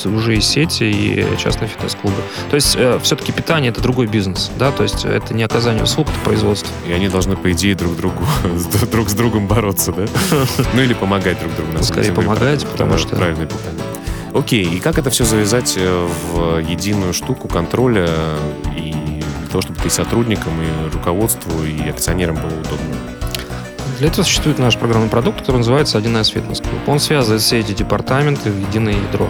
уже 0.07 0.37
и 0.37 0.41
сети, 0.41 0.85
и 0.85 1.37
частные 1.39 1.69
фитнес-клубы. 1.69 2.17
То 2.51 2.57
есть 2.57 2.77
э, 2.77 2.99
все-таки 3.03 3.33
питание 3.33 3.71
это 3.71 3.81
другой 3.81 4.07
бизнес, 4.07 4.51
да, 4.59 4.71
то 4.71 4.83
есть 4.83 5.05
это 5.05 5.35
не 5.35 5.43
оказание 5.43 5.83
услуг, 5.83 6.09
это 6.09 6.19
производство. 6.21 6.71
И 6.87 6.93
они 6.93 7.09
должны, 7.09 7.37
по 7.37 7.51
идее, 7.53 7.75
друг 7.75 7.97
другу 7.97 8.25
друг 8.93 9.09
с 9.09 9.15
другом 9.15 9.47
бороться, 9.47 9.93
да? 9.93 10.07
Ну 10.75 10.83
или 10.83 10.95
помогать 10.95 11.41
друг 11.41 11.55
другу. 11.57 11.73
Ну, 11.73 11.83
скорее 11.83 12.13
помогать, 12.13 12.67
потому 12.67 12.99
что... 12.99 13.17
Правильное 13.17 13.47
питание. 13.47 13.85
Окей, 14.35 14.65
и 14.65 14.79
как 14.79 14.99
это 14.99 15.11
все 15.11 15.25
завязать 15.25 15.75
э, 15.77 16.09
в 16.33 16.59
единую 16.59 17.13
штуку 17.13 17.49
контроля 17.49 18.09
и 18.77 18.93
для 18.93 19.49
того, 19.51 19.63
чтобы 19.63 19.81
ты 19.81 19.91
сотрудникам, 19.91 20.53
и 20.61 20.93
руководству, 20.93 21.65
и 21.65 21.89
акционерам 21.89 22.37
было 22.37 22.61
удобно? 22.61 22.98
Для 23.99 24.09
этого 24.09 24.25
существует 24.25 24.59
наш 24.59 24.77
программный 24.77 25.09
продукт, 25.09 25.41
который 25.41 25.59
называется 25.59 25.99
1С 25.99 26.33
Fitness 26.33 26.63
Club. 26.63 26.79
Он 26.87 27.01
связывает 27.01 27.43
все 27.43 27.59
эти 27.59 27.73
департаменты 27.73 28.51
в 28.51 28.61
единое 28.69 28.95
ядро. 28.95 29.29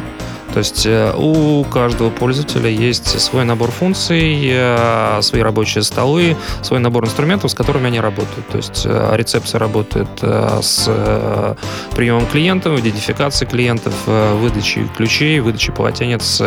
То 0.53 0.59
есть 0.59 0.87
э, 0.87 1.13
у 1.15 1.63
каждого 1.65 2.11
пользователя 2.11 2.71
есть 2.71 3.21
свой 3.21 3.45
набор 3.45 3.71
функций, 3.71 4.41
э, 4.51 5.21
свои 5.23 5.43
рабочие 5.43 5.83
столы, 5.83 6.37
свой 6.63 6.81
набор 6.81 7.05
инструментов, 7.05 7.51
с 7.51 7.55
которыми 7.55 7.87
они 7.87 8.01
работают. 8.01 8.49
То 8.49 8.57
есть 8.57 8.83
э, 8.85 9.11
рецепция 9.15 9.59
работает 9.59 10.09
с 10.21 11.57
приемом 11.95 12.27
клиентов, 12.27 12.79
идентификацией 12.79 13.51
клиентов, 13.51 13.95
выдачей 14.07 14.89
ключей, 14.97 15.41
выдачей 15.41 15.73
полотенец. 15.73 16.43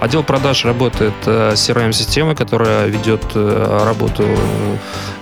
Отдел 0.00 0.22
продаж 0.22 0.64
работает 0.64 1.14
с 1.24 1.68
CRM-системой, 1.68 2.34
которая 2.34 2.86
ведет 2.86 3.22
работу 3.34 4.24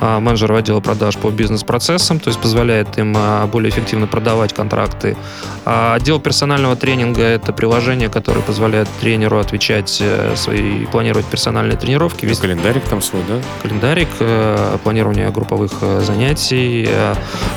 менеджера 0.00 0.58
отдела 0.58 0.80
продаж 0.80 1.16
по 1.16 1.30
бизнес-процессам, 1.30 2.20
то 2.20 2.28
есть 2.28 2.40
позволяет 2.40 2.98
им 2.98 3.16
более 3.50 3.70
эффективно 3.70 4.06
продавать 4.06 4.52
контракты. 4.52 5.16
А 5.64 5.94
отдел 5.94 6.18
персонального 6.18 6.76
тренинга— 6.76 7.22
это 7.22 7.52
приложение, 7.52 8.08
который 8.08 8.42
позволяет 8.42 8.88
тренеру 9.00 9.38
отвечать 9.38 9.98
э, 10.00 10.34
свои, 10.34 10.86
планировать 10.86 11.26
персональные 11.26 11.76
тренировки. 11.76 12.24
Весь... 12.24 12.38
Календарик 12.38 12.84
там 12.84 13.02
свой, 13.02 13.22
да? 13.28 13.34
Календарик, 13.62 14.08
э, 14.20 14.78
планирование 14.82 15.30
групповых 15.30 15.72
э, 15.82 16.00
занятий. 16.00 16.88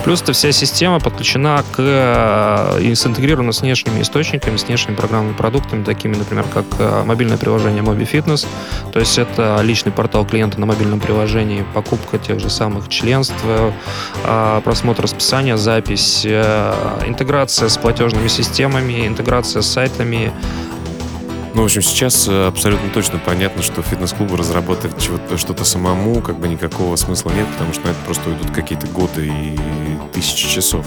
Плюс 0.04 0.22
эта 0.22 0.34
вся 0.34 0.52
система 0.52 1.00
подключена 1.00 1.64
к 1.72 2.78
и 2.82 2.94
синтегрирована 2.96 3.52
с 3.54 3.62
внешними 3.62 4.02
источниками, 4.02 4.58
с 4.58 4.64
внешними 4.64 4.96
программными 4.96 5.36
продуктами, 5.36 5.84
такими, 5.84 6.16
например, 6.16 6.46
как 6.54 6.66
мобильное 7.06 7.38
приложение 7.38 7.84
Mobi 7.84 8.10
Fitness. 8.10 8.46
То 8.92 9.00
есть 9.00 9.18
это 9.18 9.60
личный 9.62 9.92
портал 9.92 10.26
клиента 10.26 10.60
на 10.60 10.66
мобильном 10.66 11.00
приложении, 11.00 11.64
покупка 11.74 12.18
тех 12.18 12.31
же 12.39 12.50
самых 12.50 12.89
членств, 12.89 13.36
просмотр 14.63 15.04
расписания, 15.04 15.58
запись, 15.58 16.26
интеграция 16.26 17.70
с 17.70 17.78
платежными 17.78 18.28
системами, 18.28 19.08
интеграция 19.08 19.62
с 19.62 19.67
сайтами, 19.67 20.32
ну, 21.54 21.63
в 21.63 21.65
общем, 21.65 21.82
сейчас 21.82 22.30
э, 22.30 22.48
абсолютно 22.48 22.89
точно 22.91 23.20
понятно, 23.20 23.62
что 23.62 23.82
фитнес-клубу 23.82 24.38
разработать 24.38 24.91
что-то 25.02 25.65
самому 25.65 26.22
как 26.22 26.39
бы 26.39 26.48
никакого 26.48 26.96
смысла 26.96 27.32
нет, 27.32 27.46
потому 27.52 27.74
что 27.74 27.88
на 27.88 27.91
это 27.91 28.00
просто 28.06 28.30
уйдут 28.30 28.52
какие-то 28.52 28.88
годы 28.88 29.28
и 29.28 29.60
тысячи 30.13 30.48
часов. 30.48 30.86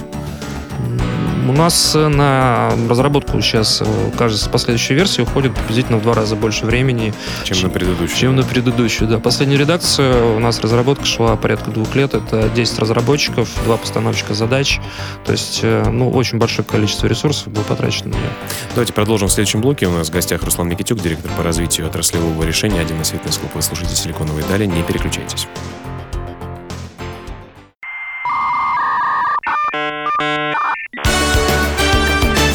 У 1.46 1.52
нас 1.52 1.94
э, 1.94 2.08
на 2.08 2.70
разработку 2.88 3.38
сейчас 3.42 3.82
э, 3.82 4.10
каждая 4.16 4.50
последующая 4.50 4.94
версия 4.94 5.22
уходит 5.22 5.54
приблизительно 5.54 5.98
в 5.98 6.02
два 6.02 6.14
раза 6.14 6.36
больше 6.36 6.64
времени. 6.64 7.12
Чем, 7.44 7.56
чем 7.56 7.68
на 7.68 7.74
предыдущую. 7.74 8.18
Чем 8.18 8.36
на 8.36 8.42
предыдущую, 8.44 9.10
да. 9.10 9.18
Последняя 9.18 9.58
редакция 9.58 10.24
у 10.24 10.38
нас 10.38 10.60
разработка 10.60 11.04
шла 11.04 11.36
порядка 11.36 11.70
двух 11.70 11.94
лет. 11.96 12.14
Это 12.14 12.48
10 12.48 12.78
разработчиков, 12.78 13.50
два 13.64 13.76
постановщика 13.76 14.32
задач. 14.32 14.80
То 15.26 15.32
есть, 15.32 15.60
э, 15.62 15.84
ну, 15.90 16.10
очень 16.10 16.38
большое 16.38 16.66
количество 16.66 17.08
ресурсов 17.08 17.52
было 17.52 17.62
потрачено 17.64 18.10
на 18.10 18.14
нее. 18.14 18.30
Давайте 18.70 18.94
продолжим 18.94 19.28
в 19.28 19.32
следующем 19.32 19.60
блоке. 19.60 19.86
У 19.86 19.92
нас 19.92 20.08
в 20.08 20.12
гостях 20.12 20.42
Руслан 20.44 20.68
Никитюк, 20.68 21.00
директор 21.00 21.30
по 21.36 21.42
развитию 21.42 21.86
отраслевого 21.86 22.42
решения 22.44 22.80
один 22.80 23.02
из 23.02 23.08
фитнес-клуб. 23.08 23.50
Вы 23.54 23.60
слушаете 23.60 23.94
«Силиконовые 23.94 24.46
дали». 24.48 24.64
Не 24.64 24.82
переключайтесь. 24.82 25.46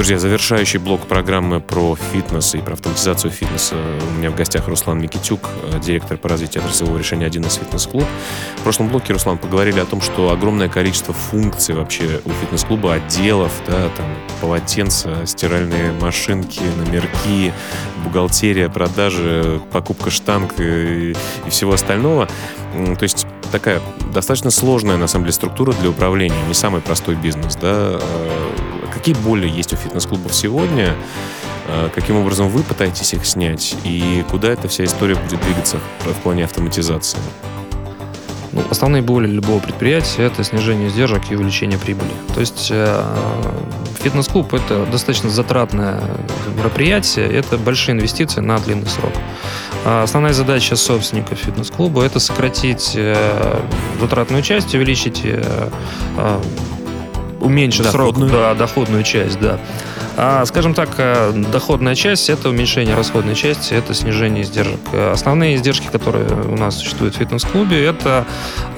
Друзья, 0.00 0.18
завершающий 0.18 0.78
блок 0.78 1.02
программы 1.02 1.60
про 1.60 1.94
фитнес 1.94 2.54
и 2.54 2.58
про 2.60 2.72
автоматизацию 2.72 3.30
фитнеса. 3.30 3.76
У 4.08 4.18
меня 4.18 4.30
в 4.30 4.34
гостях 4.34 4.66
Руслан 4.66 4.98
Микитюк, 4.98 5.50
э, 5.62 5.78
директор 5.78 6.16
по 6.16 6.26
развитию 6.26 6.64
отраслевого 6.64 6.96
решения 6.96 7.26
«Один 7.26 7.42
из 7.42 7.56
фитнес-клуб». 7.56 8.06
В 8.56 8.62
прошлом 8.62 8.88
блоке, 8.88 9.12
Руслан, 9.12 9.36
поговорили 9.36 9.78
о 9.78 9.84
том, 9.84 10.00
что 10.00 10.30
огромное 10.30 10.70
количество 10.70 11.12
функций 11.12 11.74
вообще 11.74 12.22
у 12.24 12.30
фитнес-клуба, 12.30 12.94
отделов, 12.94 13.52
да, 13.66 13.90
там, 13.94 14.06
полотенца, 14.40 15.26
стиральные 15.26 15.92
машинки, 16.00 16.62
номерки, 16.78 17.52
бухгалтерия, 18.02 18.70
продажи, 18.70 19.60
покупка 19.70 20.08
штанг 20.08 20.58
и, 20.60 21.10
и 21.46 21.50
всего 21.50 21.74
остального. 21.74 22.26
То 22.72 23.02
есть 23.02 23.26
такая 23.52 23.82
достаточно 24.14 24.50
сложная, 24.50 24.96
на 24.96 25.08
самом 25.08 25.26
деле, 25.26 25.34
структура 25.34 25.72
для 25.72 25.90
управления, 25.90 26.42
не 26.48 26.54
самый 26.54 26.80
простой 26.80 27.16
бизнес, 27.16 27.54
да, 27.56 27.98
э, 28.00 28.69
Какие 29.00 29.14
боли 29.14 29.48
есть 29.48 29.72
у 29.72 29.76
фитнес-клубов 29.76 30.34
сегодня? 30.34 30.94
Э, 31.68 31.88
каким 31.94 32.16
образом 32.16 32.50
вы 32.50 32.62
пытаетесь 32.62 33.14
их 33.14 33.24
снять? 33.24 33.74
И 33.82 34.22
куда 34.30 34.48
эта 34.48 34.68
вся 34.68 34.84
история 34.84 35.14
будет 35.14 35.40
двигаться 35.40 35.78
в 36.04 36.20
плане 36.22 36.44
автоматизации? 36.44 37.18
Ну, 38.52 38.62
основные 38.68 39.00
боли 39.00 39.26
любого 39.26 39.58
предприятия– 39.58 40.24
это 40.26 40.44
снижение 40.44 40.88
издержек 40.88 41.22
и 41.30 41.34
увеличение 41.34 41.78
прибыли. 41.78 42.10
То 42.34 42.40
есть 42.40 42.68
э, 42.70 43.02
фитнес-клуб– 44.02 44.52
это 44.52 44.84
достаточно 44.84 45.30
затратное 45.30 46.02
мероприятие, 46.54 47.26
это 47.26 47.56
большие 47.56 47.94
инвестиции 47.94 48.42
на 48.42 48.58
длинный 48.58 48.88
срок. 48.88 49.14
А 49.86 50.02
основная 50.02 50.34
задача 50.34 50.76
собственников 50.76 51.38
фитнес-клуба– 51.38 52.02
это 52.04 52.20
сократить 52.20 52.92
э, 52.96 53.60
затратную 53.98 54.42
часть, 54.42 54.74
увеличить 54.74 55.22
э, 55.24 55.68
э 57.40 57.44
уменьшить 57.44 57.84
доходную. 57.84 58.30
срок, 58.30 58.42
да, 58.42 58.54
доходную 58.54 59.02
часть, 59.02 59.38
да. 59.40 59.58
А, 60.16 60.44
скажем 60.44 60.74
так, 60.74 60.90
э, 60.98 61.32
доходная 61.52 61.94
часть– 61.94 62.28
это 62.30 62.50
уменьшение 62.50 62.94
расходной 62.94 63.34
части, 63.34 63.74
это 63.74 63.94
снижение 63.94 64.42
издержек. 64.42 64.80
Основные 64.92 65.56
издержки, 65.56 65.88
которые 65.90 66.26
у 66.26 66.56
нас 66.56 66.76
существуют 66.76 67.14
в 67.14 67.18
фитнес-клубе, 67.18 67.82
это 67.84 68.26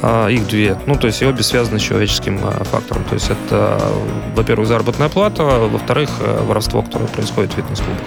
а, 0.02 0.28
их 0.28 0.46
две. 0.46 0.78
Ну, 0.86 0.96
то 0.96 1.06
есть 1.06 1.22
и 1.22 1.26
обе 1.26 1.42
связаны 1.42 1.78
с 1.78 1.82
человеческим 1.82 2.40
а, 2.42 2.62
фактором. 2.64 3.04
То 3.04 3.14
есть 3.14 3.30
это, 3.30 3.80
во-первых, 4.36 4.68
заработная 4.68 5.08
плата, 5.08 5.42
во-вторых, 5.42 6.10
э, 6.20 6.44
воровство, 6.44 6.82
которое 6.82 7.06
происходит 7.06 7.52
в 7.52 7.56
фитнес-клубах. 7.56 8.02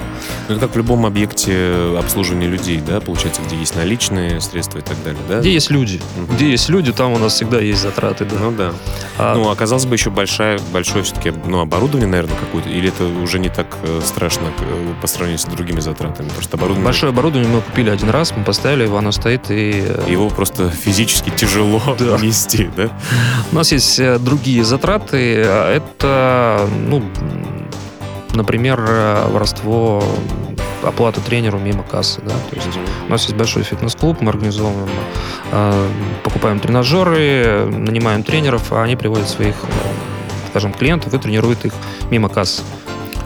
Ну, 0.47 0.55
это 0.55 0.65
как 0.65 0.75
в 0.75 0.77
любом 0.77 1.05
объекте 1.05 1.95
обслуживания 1.97 2.47
людей, 2.47 2.81
да, 2.85 2.99
получается, 2.99 3.41
где 3.45 3.55
есть 3.55 3.75
наличные 3.75 4.39
средства 4.41 4.79
и 4.79 4.81
так 4.81 5.01
далее, 5.03 5.21
да? 5.27 5.39
Где 5.39 5.53
есть 5.53 5.69
люди. 5.69 6.01
Угу. 6.17 6.35
Где 6.35 6.51
есть 6.51 6.69
люди, 6.69 6.91
там 6.91 7.13
у 7.13 7.17
нас 7.17 7.33
всегда 7.33 7.59
есть 7.59 7.81
затраты, 7.81 8.25
да. 8.25 8.35
Ну, 8.39 8.51
да. 8.51 8.73
А... 9.17 9.35
Ну, 9.35 9.49
оказалось 9.49 9.85
бы 9.85 9.95
еще 9.95 10.09
большая, 10.09 10.59
большое 10.71 11.03
все-таки, 11.03 11.33
ну, 11.45 11.59
оборудование, 11.59 12.07
наверное, 12.07 12.37
какое-то, 12.37 12.69
или 12.69 12.89
это 12.89 13.05
уже 13.05 13.39
не 13.39 13.49
так 13.49 13.67
э, 13.83 14.01
страшно 14.03 14.47
э, 14.59 14.93
по 15.01 15.07
сравнению 15.07 15.39
с 15.39 15.45
другими 15.45 15.79
затратами. 15.79 16.27
Потому 16.27 16.43
что 16.43 16.57
оборудование... 16.57 16.85
Большое 16.85 17.11
оборудование 17.11 17.51
мы 17.51 17.61
купили 17.61 17.89
один 17.89 18.09
раз, 18.09 18.33
мы 18.35 18.43
поставили 18.43 18.85
оно 18.85 19.11
стоит 19.11 19.49
и... 19.49 19.83
Э, 19.85 20.05
его 20.07 20.29
просто 20.29 20.69
физически 20.69 21.29
тяжело 21.29 21.81
да. 21.99 22.17
нести, 22.17 22.69
да? 22.75 22.89
У 23.51 23.55
нас 23.55 23.71
есть 23.71 23.99
другие 24.23 24.63
затраты. 24.63 25.17
Это, 25.17 26.67
ну, 26.87 27.03
например, 28.35 28.81
воровство 29.29 30.03
оплата 30.83 31.21
тренеру 31.21 31.59
мимо 31.59 31.83
кассы. 31.83 32.21
Да? 32.21 32.33
То 32.49 32.55
есть 32.55 32.67
у 33.07 33.11
нас 33.11 33.23
есть 33.23 33.35
большой 33.35 33.63
фитнес-клуб, 33.63 34.21
мы 34.21 34.29
организовываем, 34.29 34.89
э, 35.51 35.89
покупаем 36.23 36.59
тренажеры, 36.59 37.65
нанимаем 37.65 38.23
тренеров, 38.23 38.71
а 38.71 38.83
они 38.83 38.95
приводят 38.95 39.27
своих, 39.27 39.55
скажем, 40.49 40.73
клиентов 40.73 41.13
и 41.13 41.17
тренируют 41.17 41.65
их 41.65 41.73
мимо 42.09 42.29
кассы. 42.29 42.63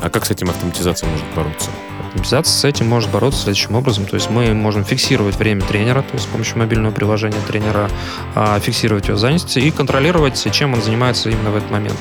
А 0.01 0.09
как 0.09 0.25
с 0.25 0.31
этим 0.31 0.49
автоматизация 0.49 1.09
может 1.09 1.25
бороться? 1.35 1.69
Автоматизация 2.07 2.51
с 2.53 2.63
этим 2.63 2.87
может 2.87 3.11
бороться 3.11 3.41
следующим 3.41 3.75
образом. 3.75 4.05
То 4.05 4.15
есть 4.15 4.29
мы 4.29 4.53
можем 4.53 4.83
фиксировать 4.83 5.35
время 5.35 5.61
тренера, 5.61 6.01
то 6.01 6.13
есть 6.13 6.25
с 6.25 6.27
помощью 6.27 6.57
мобильного 6.57 6.93
приложения 6.93 7.37
тренера, 7.47 7.89
а, 8.33 8.59
фиксировать 8.59 9.07
его 9.09 9.17
занятости 9.17 9.59
и 9.59 9.69
контролировать, 9.69 10.47
чем 10.51 10.73
он 10.73 10.81
занимается 10.81 11.29
именно 11.29 11.51
в 11.51 11.57
этот 11.57 11.69
момент. 11.69 11.97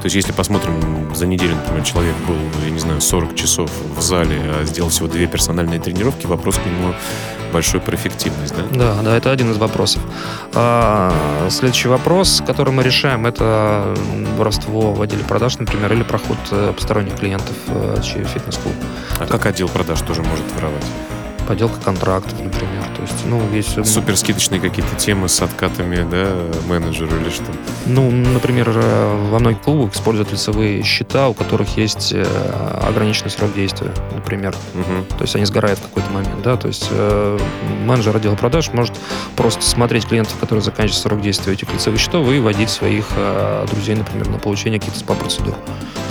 То 0.00 0.06
есть, 0.06 0.16
если 0.16 0.32
посмотрим, 0.32 1.14
за 1.14 1.26
неделю, 1.26 1.56
например, 1.56 1.84
человек 1.84 2.14
был, 2.26 2.36
я 2.64 2.70
не 2.70 2.78
знаю, 2.78 3.02
40 3.02 3.34
часов 3.34 3.70
в 3.96 4.00
зале, 4.00 4.40
а 4.40 4.64
сделал 4.64 4.88
всего 4.88 5.08
две 5.08 5.26
персональные 5.26 5.78
тренировки, 5.78 6.26
вопрос 6.26 6.56
к 6.56 6.64
нему 6.64 6.94
большой 7.52 7.80
про 7.80 7.96
эффективность, 7.96 8.54
да? 8.56 8.94
Да, 8.94 9.02
да, 9.02 9.16
это 9.16 9.30
один 9.30 9.50
из 9.50 9.58
вопросов. 9.58 10.02
А, 10.54 11.12
следующий 11.50 11.88
вопрос, 11.88 12.42
который 12.46 12.72
мы 12.72 12.82
решаем, 12.82 13.26
это 13.26 13.94
воровство 14.38 14.92
в 14.92 15.02
отделе 15.02 15.24
продаж, 15.24 15.58
например, 15.58 15.92
или 15.92 16.02
проход 16.02 16.38
э, 16.50 16.72
посторонних 16.74 17.16
клиентов 17.16 17.56
э, 17.66 18.00
через 18.02 18.28
фитнес-клуб. 18.30 18.74
А 19.18 19.26
как 19.26 19.44
отдел 19.46 19.68
продаж 19.68 20.00
тоже 20.00 20.22
может 20.22 20.44
воровать? 20.54 20.86
Поделка 21.50 21.80
контрактов, 21.80 22.38
например. 22.40 22.84
То 22.94 23.02
есть, 23.02 23.26
ну, 23.26 23.42
есть... 23.52 23.84
Супер 23.84 24.16
скидочные 24.16 24.60
какие-то 24.60 24.94
темы 24.94 25.28
с 25.28 25.42
откатами, 25.42 26.08
да, 26.08 26.46
менеджеру 26.68 27.16
или 27.16 27.28
что? 27.28 27.46
Ну, 27.86 28.08
например, 28.08 28.70
э, 28.72 29.28
во 29.32 29.40
многих 29.40 29.60
клубах 29.60 29.92
используют 29.92 30.30
лицевые 30.30 30.84
счета, 30.84 31.28
у 31.28 31.34
которых 31.34 31.76
есть 31.76 32.12
э, 32.12 32.24
ограниченный 32.86 33.32
срок 33.32 33.52
действия, 33.52 33.90
например. 34.14 34.54
Угу. 34.74 35.16
То 35.16 35.22
есть 35.22 35.34
они 35.34 35.44
сгорают 35.44 35.80
в 35.80 35.82
какой-то 35.82 36.08
момент, 36.12 36.40
да. 36.44 36.56
То 36.56 36.68
есть 36.68 36.86
э, 36.92 37.38
менеджер 37.84 38.14
отдела 38.14 38.36
продаж 38.36 38.72
может 38.72 38.94
просто 39.34 39.62
смотреть 39.62 40.06
клиентов, 40.06 40.36
которые 40.38 40.62
заканчивают 40.62 41.02
срок 41.02 41.20
действия 41.20 41.54
этих 41.54 41.72
лицевых 41.72 41.98
счетов, 41.98 42.30
и 42.30 42.38
вводить 42.38 42.70
своих 42.70 43.06
друзей, 43.72 43.96
например, 43.96 44.28
на 44.28 44.38
получение 44.38 44.78
каких-то 44.78 45.00
спа-процедур. 45.00 45.56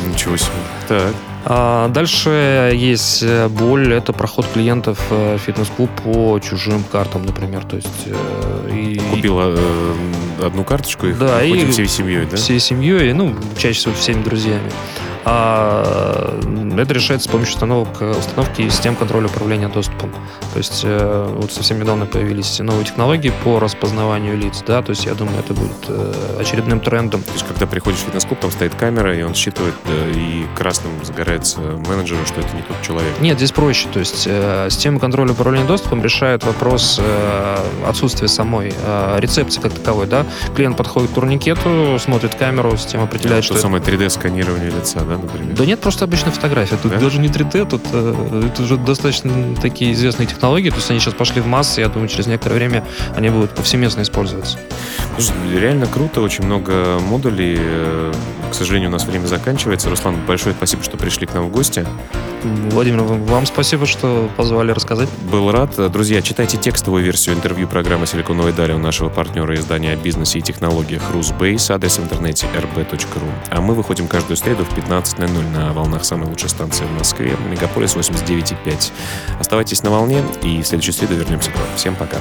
Ничего 0.05 0.35
себе. 0.35 0.51
Так. 0.89 1.13
А 1.45 1.87
дальше 1.89 2.73
есть 2.75 3.23
э, 3.23 3.47
боль, 3.47 3.93
это 3.93 4.11
проход 4.13 4.45
клиентов 4.53 4.99
в 5.09 5.37
фитнес-клуб 5.37 5.89
по 6.03 6.39
чужим 6.39 6.83
картам, 6.83 7.25
например. 7.25 7.63
То 7.63 7.77
есть, 7.77 7.87
э, 8.05 8.69
и, 8.71 8.99
Купила 9.11 9.55
э, 9.57 10.45
одну 10.45 10.63
карточку 10.63 11.07
и 11.07 11.13
Да, 11.13 11.41
и 11.41 11.49
ходим 11.49 11.71
всей 11.71 11.87
семьей, 11.87 12.25
да? 12.29 12.37
всей 12.37 12.59
семьей, 12.59 13.13
ну, 13.13 13.35
чаще 13.57 13.79
всего 13.79 13.93
всеми 13.93 14.21
друзьями. 14.23 14.69
А 15.25 16.39
это 16.77 16.93
решается 16.93 17.27
с 17.27 17.31
помощью 17.31 17.55
установок, 17.55 18.01
установки 18.01 18.67
систем 18.69 18.95
контроля 18.95 19.27
управления 19.27 19.67
доступом. 19.67 20.11
То 20.53 20.57
есть 20.57 20.81
э, 20.85 21.35
вот 21.37 21.51
совсем 21.51 21.79
недавно 21.79 22.05
появились 22.05 22.59
новые 22.59 22.85
технологии 22.85 23.33
по 23.43 23.59
распознаванию 23.59 24.37
лиц, 24.37 24.63
да, 24.65 24.81
то 24.81 24.91
есть 24.91 25.05
я 25.05 25.13
думаю, 25.13 25.39
это 25.39 25.53
будет 25.53 25.71
э, 25.87 26.37
очередным 26.39 26.79
трендом. 26.79 27.21
То 27.21 27.31
есть, 27.33 27.45
когда 27.47 27.67
приходишь 27.67 27.99
в 27.99 28.03
фитнес-клуб, 28.03 28.39
там 28.39 28.51
стоит 28.51 28.73
камера, 28.75 29.15
и 29.17 29.21
он 29.21 29.33
считывает, 29.35 29.75
э, 29.87 30.11
и 30.15 30.45
красным 30.57 30.91
загорается 31.03 31.59
менеджеру, 31.59 32.25
что 32.25 32.39
это 32.41 32.55
не 32.55 32.61
тот 32.61 32.81
человек. 32.81 33.11
Нет, 33.19 33.37
здесь 33.37 33.51
проще. 33.51 33.87
То 33.91 33.99
есть 33.99 34.25
э, 34.27 34.67
система 34.69 34.99
контроля 34.99 35.31
управления 35.33 35.65
доступом 35.65 36.01
решает 36.03 36.43
вопрос 36.45 36.99
э, 37.03 37.57
отсутствия 37.87 38.27
самой 38.27 38.73
э, 38.75 39.17
рецепции 39.19 39.59
как 39.61 39.73
таковой. 39.73 40.07
Да? 40.07 40.25
Клиент 40.55 40.77
подходит 40.77 41.11
к 41.11 41.13
турникету, 41.13 41.97
смотрит 41.99 42.35
камеру, 42.35 42.75
система 42.77 43.03
определяет, 43.03 43.43
что 43.43 43.53
что 43.53 43.53
это- 43.55 43.61
самое 43.63 43.83
3D-сканирование 43.83 44.69
лица, 44.75 44.99
да, 45.09 45.17
например? 45.17 45.55
Да 45.55 45.65
нет, 45.65 45.79
просто 45.79 46.05
обычная 46.05 46.31
фотография. 46.31 46.77
Тут 46.77 46.91
Да? 46.91 46.99
даже 46.99 47.19
не 47.19 47.27
3D, 47.27 47.69
тут 47.69 47.81
э, 47.91 48.49
это 48.51 48.63
уже 48.63 48.77
достаточно 48.77 49.55
такие 49.61 49.93
известные 49.93 50.27
технологии. 50.27 50.69
То 50.69 50.77
есть 50.77 50.89
они 50.89 50.99
сейчас 50.99 51.13
пошли 51.13 51.41
в 51.41 51.47
массы, 51.47 51.81
я 51.81 51.89
думаю, 51.89 52.07
через 52.07 52.27
некоторое 52.27 52.55
время 52.55 52.83
они 53.15 53.29
будут 53.29 53.51
повсеместно 53.51 54.01
использоваться. 54.01 54.57
Слушай, 55.17 55.33
реально 55.59 55.87
круто, 55.87 56.21
очень 56.21 56.45
много 56.45 56.99
модулей. 56.99 57.57
Э, 57.59 58.13
К 58.49 58.53
сожалению, 58.53 58.89
у 58.89 58.93
нас 58.93 59.05
время 59.05 59.27
заканчивается. 59.27 59.89
Руслан, 59.89 60.15
большое 60.27 60.55
спасибо, 60.55 60.83
что 60.83 60.97
пришли 60.97 61.27
к 61.27 61.33
нам 61.33 61.45
в 61.49 61.51
гости. 61.51 61.85
Владимир, 62.71 63.01
вам 63.03 63.45
спасибо, 63.45 63.85
что 63.85 64.29
позвали 64.37 64.71
рассказать. 64.71 65.09
Был 65.31 65.51
рад. 65.51 65.91
Друзья, 65.91 66.21
читайте 66.21 66.57
текстовую 66.57 67.03
версию 67.03 67.35
интервью 67.35 67.67
программы 67.67 68.07
«Силиконовая 68.07 68.53
далее» 68.53 68.77
у 68.77 68.79
нашего 68.79 69.09
партнера 69.09 69.55
издания 69.55 69.91
о 69.91 69.95
бизнесе 69.97 70.39
и 70.39 70.41
технологиях 70.41 71.01
«Русбейс», 71.13 71.69
адрес 71.69 71.97
в 71.99 72.03
интернете 72.03 72.47
rb.ru. 72.55 73.29
А 73.49 73.61
мы 73.61 73.73
выходим 73.75 74.07
каждую 74.07 74.37
среду 74.37 74.63
в 74.63 74.69
15.00 74.99 75.51
на 75.51 75.73
волнах 75.73 76.03
самой 76.03 76.27
лучшей 76.27 76.49
станции 76.49 76.85
в 76.85 76.91
Москве, 76.91 77.35
Мегаполис 77.49 77.95
89.5. 77.95 78.91
Оставайтесь 79.39 79.83
на 79.83 79.91
волне, 79.91 80.23
и 80.43 80.61
в 80.61 80.67
следующую 80.67 80.93
среду 80.93 81.15
вернемся 81.15 81.51
к 81.51 81.55
вам. 81.55 81.67
Всем 81.75 81.95
пока. 81.95 82.17